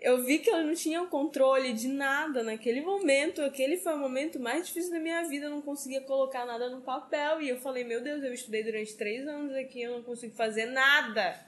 [0.00, 3.40] Eu vi que eu não tinha o controle de nada naquele momento.
[3.42, 5.46] Aquele foi o momento mais difícil da minha vida.
[5.46, 7.40] Eu não conseguia colocar nada no papel.
[7.40, 10.66] E eu falei, meu Deus, eu estudei durante três anos aqui, eu não consigo fazer
[10.66, 11.45] nada.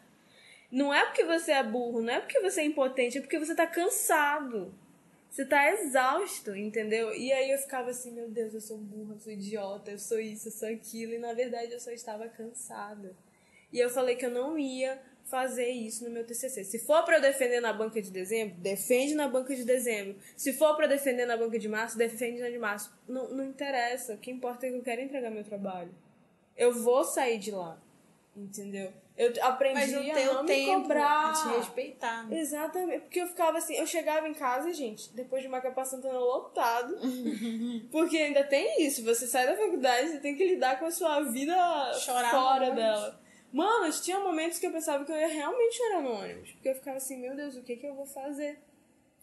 [0.71, 3.55] Não é porque você é burro, não é porque você é impotente, é porque você
[3.55, 4.75] tá cansado.
[5.31, 7.15] Você tá exausto, entendeu?
[7.15, 10.19] E aí eu ficava assim, meu Deus, eu sou burra, eu sou idiota, eu sou
[10.19, 11.13] isso, eu sou aquilo.
[11.13, 13.15] E na verdade eu só estava cansada.
[13.73, 16.65] E eu falei que eu não ia fazer isso no meu TCC.
[16.65, 20.17] Se for para eu defender na banca de dezembro, defende na banca de dezembro.
[20.37, 22.91] Se for para defender na banca de março, defende na de março.
[23.07, 24.15] Não, não interessa.
[24.15, 25.95] O que importa é que eu quero entregar meu trabalho.
[26.57, 27.79] Eu vou sair de lá.
[28.35, 28.93] Entendeu?
[29.19, 31.31] Eu aprendi Mas a não tempo me cobrar.
[31.31, 32.29] a te respeitar.
[32.29, 32.39] né?
[32.39, 36.95] Exatamente, porque eu ficava assim, eu chegava em casa, gente, depois de Macapá Santana lotado,
[37.91, 41.21] porque ainda tem isso, você sai da faculdade, você tem que lidar com a sua
[41.23, 41.53] vida
[42.31, 43.21] fora dela.
[43.53, 46.75] Mano, tinha momentos que eu pensava que eu ia realmente chorar no ônibus, porque eu
[46.77, 48.61] ficava assim, meu Deus, o que que eu vou fazer?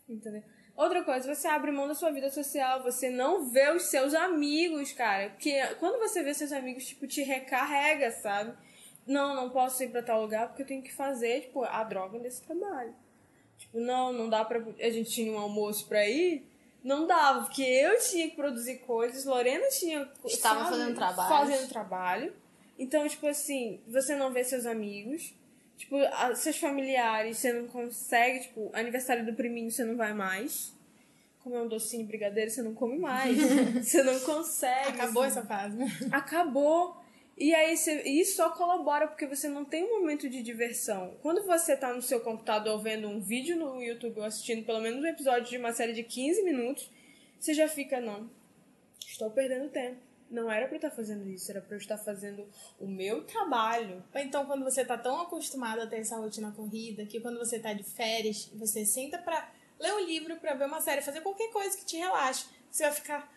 [0.10, 0.44] Entendeu?
[0.76, 4.92] Outra coisa, você abre mão da sua vida social, você não vê os seus amigos,
[4.92, 8.58] cara, porque quando você vê seus amigos, tipo, te recarrega, sabe?
[9.06, 12.20] Não, não posso ir pra tal lugar porque eu tenho que fazer, tipo, a droga
[12.20, 12.94] desse trabalho.
[13.58, 14.62] Tipo, não, não dá pra.
[14.80, 16.46] A gente tinha um almoço pra ir.
[16.84, 20.08] Não dava, porque eu tinha que produzir coisas, Lorena tinha.
[20.26, 21.30] Estava sabe, fazendo trabalho.
[21.30, 22.34] Fazendo trabalho.
[22.78, 25.34] Então, tipo assim, você não vê seus amigos.
[25.78, 25.98] Tipo,
[26.36, 30.74] seus familiares, você não consegue, tipo, aniversário do priminho você não vai mais.
[31.44, 33.38] Comer um docinho de brigadeiro, você não come mais.
[33.84, 34.90] você não consegue.
[34.90, 35.40] Acabou assim.
[35.40, 35.88] essa fase, né?
[36.12, 36.98] Acabou.
[37.38, 41.18] E aí você, isso só colabora porque você não tem um momento de diversão.
[41.22, 45.04] Quando você tá no seu computador vendo um vídeo no YouTube ou assistindo pelo menos
[45.04, 46.90] um episódio de uma série de 15 minutos,
[47.38, 48.30] você já fica, não,
[49.06, 49.98] estou perdendo tempo.
[50.32, 52.48] Não era pra eu estar fazendo isso, era pra eu estar fazendo
[52.80, 54.04] o meu trabalho.
[54.14, 57.60] Ou então, quando você tá tão acostumado a ter essa rotina corrida, que quando você
[57.60, 61.52] tá de férias, você senta pra ler um livro, pra ver uma série, fazer qualquer
[61.52, 63.32] coisa que te relaxe, você vai ficar,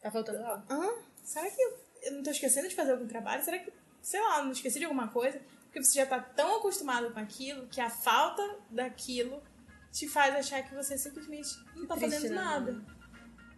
[0.00, 0.64] Tá faltando algo.
[0.68, 0.94] hã?
[1.24, 1.72] Será que
[2.02, 3.42] eu, não tô esquecendo de fazer algum trabalho?
[3.44, 3.72] Será que,
[4.02, 5.40] sei lá, não esqueci de alguma coisa?
[5.64, 9.42] Porque você já tá tão acostumado com aquilo que a falta daquilo
[9.92, 12.84] te faz achar que você simplesmente não tá triste, fazendo né, nada.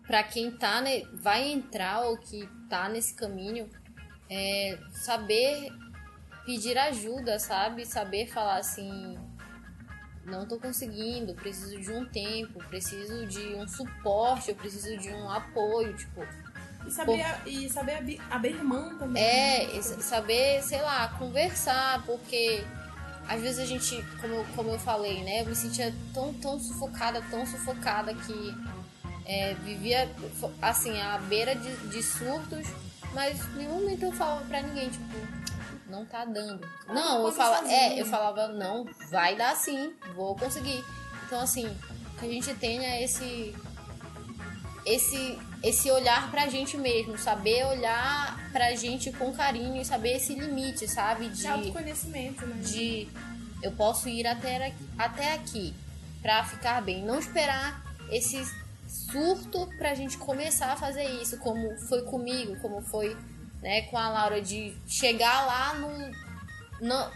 [0.07, 3.69] Pra quem tá, ne- vai entrar ou que tá nesse caminho,
[4.29, 5.69] é saber
[6.45, 7.87] pedir ajuda, sabe?
[7.87, 9.17] Saber falar assim,
[10.25, 15.31] não tô conseguindo, preciso de um tempo, preciso de um suporte, eu preciso de um
[15.31, 16.21] apoio, tipo,
[16.87, 19.23] E saber, e saber abrir, abrir mão também.
[19.23, 19.83] É, né?
[19.83, 22.65] sa- saber, sei lá, conversar, porque
[23.29, 26.59] às vezes a gente, como, eu- como eu falei, né, eu me sentia tão, tão
[26.59, 28.55] sufocada, tão sufocada que
[29.25, 30.11] é, vivia,
[30.61, 32.67] assim, à beira de, de surtos,
[33.15, 35.05] mas em nenhum momento eu falava pra ninguém, tipo,
[35.89, 36.69] não tá dando.
[36.89, 40.85] Não, eu falava, é, eu falava, não, vai dar sim, vou conseguir.
[41.25, 41.73] Então, assim,
[42.19, 43.55] que a gente tenha esse
[44.85, 50.35] esse esse olhar pra gente mesmo, saber olhar pra gente com carinho e saber esse
[50.35, 51.29] limite, sabe?
[51.29, 52.57] De De, autoconhecimento, né?
[52.63, 53.09] de
[53.63, 55.75] eu posso ir até, aqui- até aqui
[56.21, 58.45] pra ficar bem, não esperar esse
[58.89, 63.17] surto pra gente começar a fazer isso, como foi comigo, como foi,
[63.63, 67.11] né, com a Laura de chegar lá no, no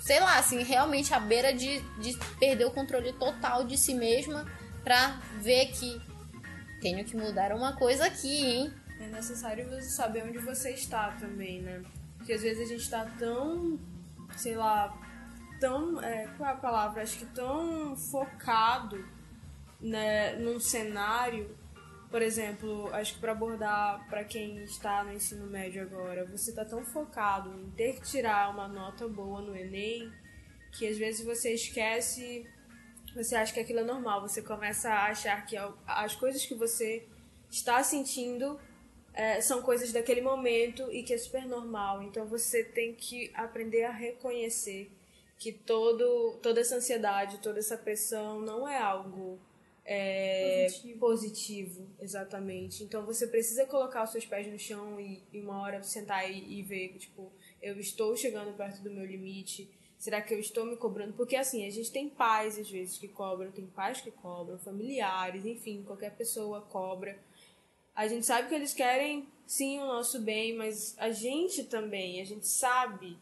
[0.00, 4.46] sei lá, assim, realmente à beira de, de perder o controle total de si mesma
[4.84, 6.00] pra ver que
[6.80, 8.72] tenho que mudar uma coisa aqui, hein?
[8.98, 11.82] É necessário você saber onde você está também, né?
[12.16, 13.78] Porque às vezes a gente tá tão,
[14.36, 14.98] sei lá,
[15.60, 17.02] tão, é, qual é a palavra?
[17.02, 19.06] Acho que tão focado,
[19.80, 21.56] né, num cenário.
[22.10, 26.64] Por exemplo, acho que para abordar para quem está no ensino médio agora, você tá
[26.64, 30.10] tão focado em ter que tirar uma nota boa no Enem
[30.76, 32.46] que às vezes você esquece
[33.16, 35.56] você acha que aquilo é normal, você começa a achar que
[35.86, 37.02] as coisas que você
[37.50, 38.60] está sentindo
[39.14, 42.02] é, são coisas daquele momento e que é super normal.
[42.02, 44.90] Então você tem que aprender a reconhecer
[45.38, 49.38] que todo, toda essa ansiedade, toda essa pressão não é algo
[49.88, 50.98] é, Positivo.
[50.98, 52.82] positivo, exatamente.
[52.84, 56.58] Então você precisa colocar os seus pés no chão e, e uma hora sentar e,
[56.58, 59.70] e ver que, tipo, eu estou chegando perto do meu limite.
[60.06, 61.14] Será que eu estou me cobrando?
[61.14, 65.44] Porque assim, a gente tem pais às vezes que cobram, tem pais que cobram, familiares,
[65.44, 67.18] enfim, qualquer pessoa cobra.
[67.92, 72.24] A gente sabe que eles querem sim o nosso bem, mas a gente também, a
[72.24, 73.18] gente sabe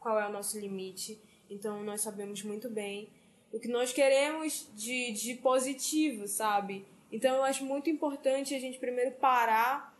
[0.00, 1.20] qual é o nosso limite.
[1.50, 3.10] Então nós sabemos muito bem
[3.52, 6.86] o que nós queremos de, de positivo, sabe?
[7.12, 9.94] Então eu acho muito importante a gente primeiro parar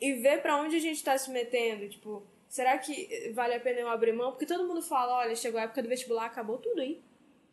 [0.00, 1.88] e ver para onde a gente está se metendo.
[1.88, 2.22] Tipo,
[2.52, 4.32] será que vale a pena eu abrir mão?
[4.32, 7.02] Porque todo mundo fala, olha, chegou a época do vestibular, acabou tudo, hein?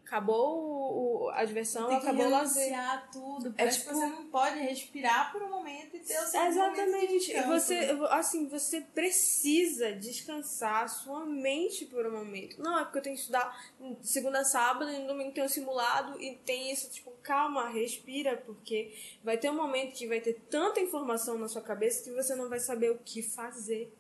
[0.10, 2.74] acabou o, a diversão, tem acabou o lazer.
[3.12, 3.54] tudo.
[3.56, 7.28] É tipo, você não pode respirar por um momento e ter o seu Exatamente.
[7.28, 12.60] De você, assim, você precisa descansar sua mente por um momento.
[12.60, 13.56] Não é porque eu tenho que estudar
[14.02, 18.36] segunda a sábado e no domingo tem um simulado e tem isso, tipo, calma, respira,
[18.36, 18.92] porque
[19.24, 22.50] vai ter um momento que vai ter tanta informação na sua cabeça que você não
[22.50, 23.94] vai saber o que fazer.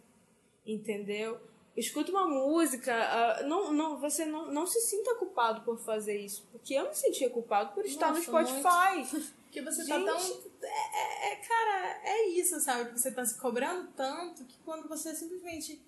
[0.71, 1.39] Entendeu?
[1.79, 2.93] escuta uma música,
[3.41, 6.45] uh, não, não, você não, não se sinta culpado por fazer isso.
[6.51, 8.97] Porque eu me sentia culpado por estar Nossa, no Spotify.
[9.15, 9.39] Muito.
[9.49, 10.05] Que você Gente.
[10.05, 10.43] tá tão.
[10.61, 12.91] É, é, cara, é isso, sabe?
[12.91, 15.81] Você tá se cobrando tanto que quando você simplesmente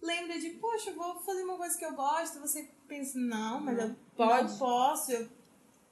[0.00, 3.76] lembra de, poxa, eu vou fazer uma coisa que eu gosto, você pensa, não, mas
[3.76, 4.52] não, eu pode.
[4.52, 5.28] não posso, eu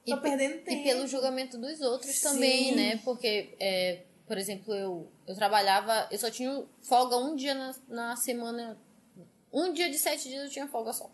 [0.05, 0.71] tô e, perdendo tempo.
[0.71, 2.29] E pelo julgamento dos outros Sim.
[2.29, 3.01] também, né?
[3.03, 8.15] Porque, é, por exemplo, eu, eu trabalhava, eu só tinha folga um dia na, na
[8.15, 8.77] semana
[9.53, 11.09] um dia de sete dias eu tinha folga só.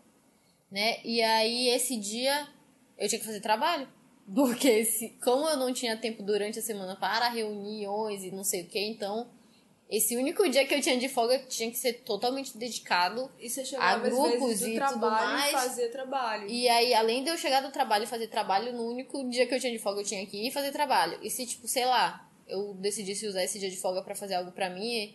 [0.70, 0.98] Né?
[1.04, 2.48] E aí, esse dia,
[2.96, 3.86] eu tinha que fazer trabalho.
[4.34, 8.62] Porque se, como eu não tinha tempo durante a semana para reuniões e não sei
[8.62, 9.28] o que, então
[9.90, 13.28] esse único dia que eu tinha de folga tinha que ser totalmente dedicado
[13.76, 15.50] a grupos e tudo mais.
[15.50, 16.48] fazer trabalho.
[16.48, 19.54] E aí, além de eu chegar do trabalho e fazer trabalho, no único dia que
[19.54, 21.18] eu tinha de folga eu tinha que ir e fazer trabalho.
[21.22, 24.52] E se, tipo, sei lá, eu decidisse usar esse dia de folga para fazer algo
[24.52, 25.14] para mim,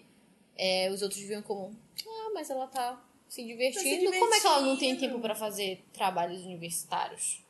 [0.57, 1.75] é, os outros viam como,
[2.07, 3.83] ah, mas ela tá se divertindo.
[3.83, 4.19] se divertindo.
[4.19, 7.43] Como é que ela não tem tempo para fazer trabalhos universitários?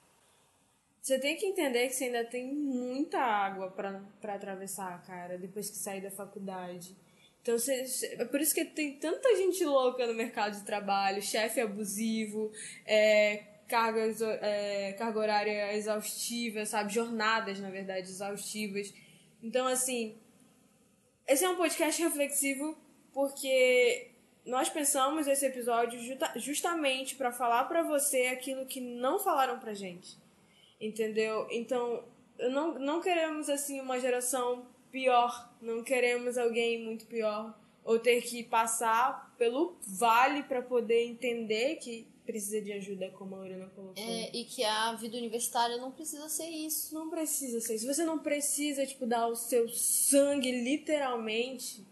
[1.01, 5.77] Você tem que entender que você ainda tem muita água para atravessar, cara, depois que
[5.77, 6.95] sair da faculdade.
[7.43, 11.61] Então, você, é por isso que tem tanta gente louca no mercado de trabalho, chefe
[11.61, 12.51] abusivo,
[12.87, 14.01] é, carga,
[14.41, 16.91] é, carga horária exaustiva, sabe?
[16.91, 18.91] Jornadas, na verdade, exaustivas.
[19.45, 20.17] Então, assim,
[21.27, 22.75] esse é um podcast reflexivo
[23.13, 24.09] porque
[24.43, 25.99] nós pensamos esse episódio
[26.37, 30.17] justamente para falar para você aquilo que não falaram pra gente.
[30.81, 31.47] Entendeu?
[31.51, 32.03] Então,
[32.39, 38.41] não, não queremos assim uma geração pior, não queremos alguém muito pior ou ter que
[38.41, 44.03] passar pelo vale para poder entender que precisa de ajuda, como a Lorena colocou.
[44.03, 46.93] É, e que a vida universitária não precisa ser isso.
[46.93, 47.85] Não precisa ser isso.
[47.85, 51.85] Você não precisa, tipo, dar o seu sangue, literalmente,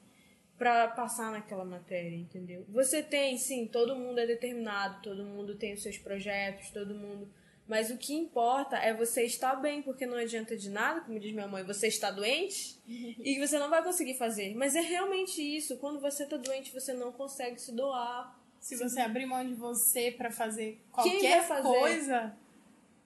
[0.58, 2.66] para passar naquela matéria, entendeu?
[2.70, 7.30] Você tem, sim, todo mundo é determinado, todo mundo tem os seus projetos, todo mundo.
[7.68, 11.32] Mas o que importa é você estar bem, porque não adianta de nada, como diz
[11.32, 14.54] minha mãe, você está doente e você não vai conseguir fazer.
[14.56, 15.78] Mas é realmente isso.
[15.78, 18.43] Quando você está doente, você não consegue se doar.
[18.64, 21.64] Se você abrir mão de você para fazer qualquer fazer?
[21.64, 22.34] coisa,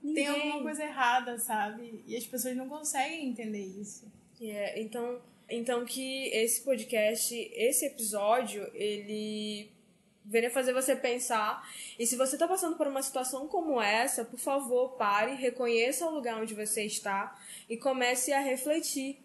[0.03, 0.23] Ninguém.
[0.23, 2.03] tem alguma coisa errada, sabe?
[2.05, 4.05] E as pessoas não conseguem entender isso.
[4.39, 9.71] Yeah, então então que esse podcast, esse episódio, ele
[10.23, 11.67] venha fazer você pensar.
[11.97, 16.13] E se você está passando por uma situação como essa, por favor, pare, reconheça o
[16.13, 17.35] lugar onde você está
[17.67, 19.17] e comece a refletir.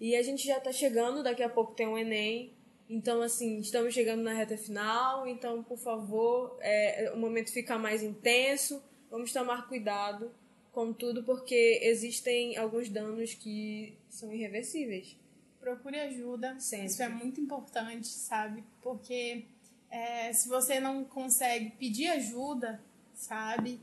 [0.00, 2.52] E a gente já está chegando, daqui a pouco tem o um Enem.
[2.94, 5.26] Então, assim, estamos chegando na reta final.
[5.26, 8.82] Então, por favor, é, o momento fica mais intenso.
[9.10, 10.30] Vamos tomar cuidado
[10.72, 15.16] com tudo, porque existem alguns danos que são irreversíveis
[15.62, 16.58] procure ajuda.
[16.58, 16.86] Sempre.
[16.86, 18.64] Isso é muito importante, sabe?
[18.82, 19.46] Porque
[19.88, 22.82] é, se você não consegue pedir ajuda,
[23.14, 23.80] sabe?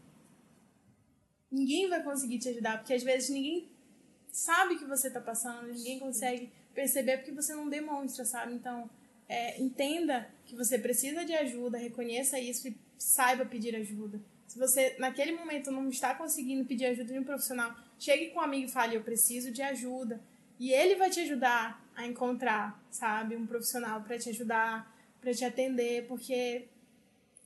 [1.49, 3.71] Ninguém vai conseguir te ajudar, porque às vezes ninguém
[4.27, 8.53] sabe que você está passando, ninguém consegue perceber porque você não demonstra, sabe?
[8.53, 8.87] Então,
[9.29, 14.19] é, entenda que você precisa de ajuda, reconheça isso e saiba pedir ajuda.
[14.47, 18.43] Se você naquele momento não está conseguindo pedir ajuda de um profissional, chegue com um
[18.43, 20.19] amigo e fale: Eu preciso de ajuda.
[20.59, 25.45] E ele vai te ajudar a encontrar, sabe, um profissional para te ajudar, para te
[25.45, 26.67] atender, porque,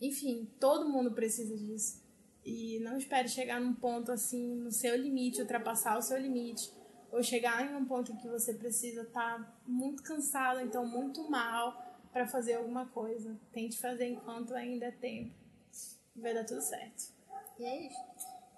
[0.01, 2.01] enfim, todo mundo precisa disso.
[2.45, 6.71] E não espere chegar num ponto assim, no seu limite, ultrapassar o seu limite,
[7.13, 11.29] ou chegar em um ponto em que você precisa estar tá muito cansado, então muito
[11.29, 11.79] mal,
[12.11, 13.39] para fazer alguma coisa.
[13.53, 15.31] Tente fazer enquanto ainda é tempo.
[16.15, 17.13] Vai dar tudo certo.
[17.59, 17.97] E é isso.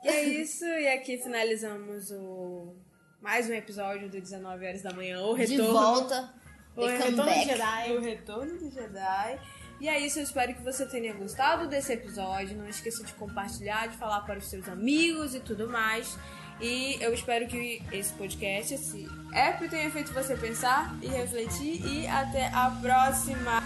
[0.03, 2.75] E é isso, e aqui finalizamos o
[3.19, 5.63] mais um episódio do 19 horas da manhã, o retorno.
[5.63, 6.33] De volta.
[6.77, 7.91] O retorno do Jedi.
[7.91, 9.39] O retorno do Jedi.
[9.81, 12.57] E é isso, eu espero que você tenha gostado desse episódio.
[12.57, 16.17] Não esqueça de compartilhar, de falar para os seus amigos e tudo mais.
[16.59, 21.85] E eu espero que esse podcast, esse app, tenha feito você pensar e refletir.
[21.85, 23.61] E até a próxima.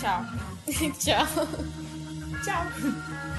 [0.00, 0.24] Tchau.
[0.98, 1.26] Tchau.
[2.44, 3.35] Tchau.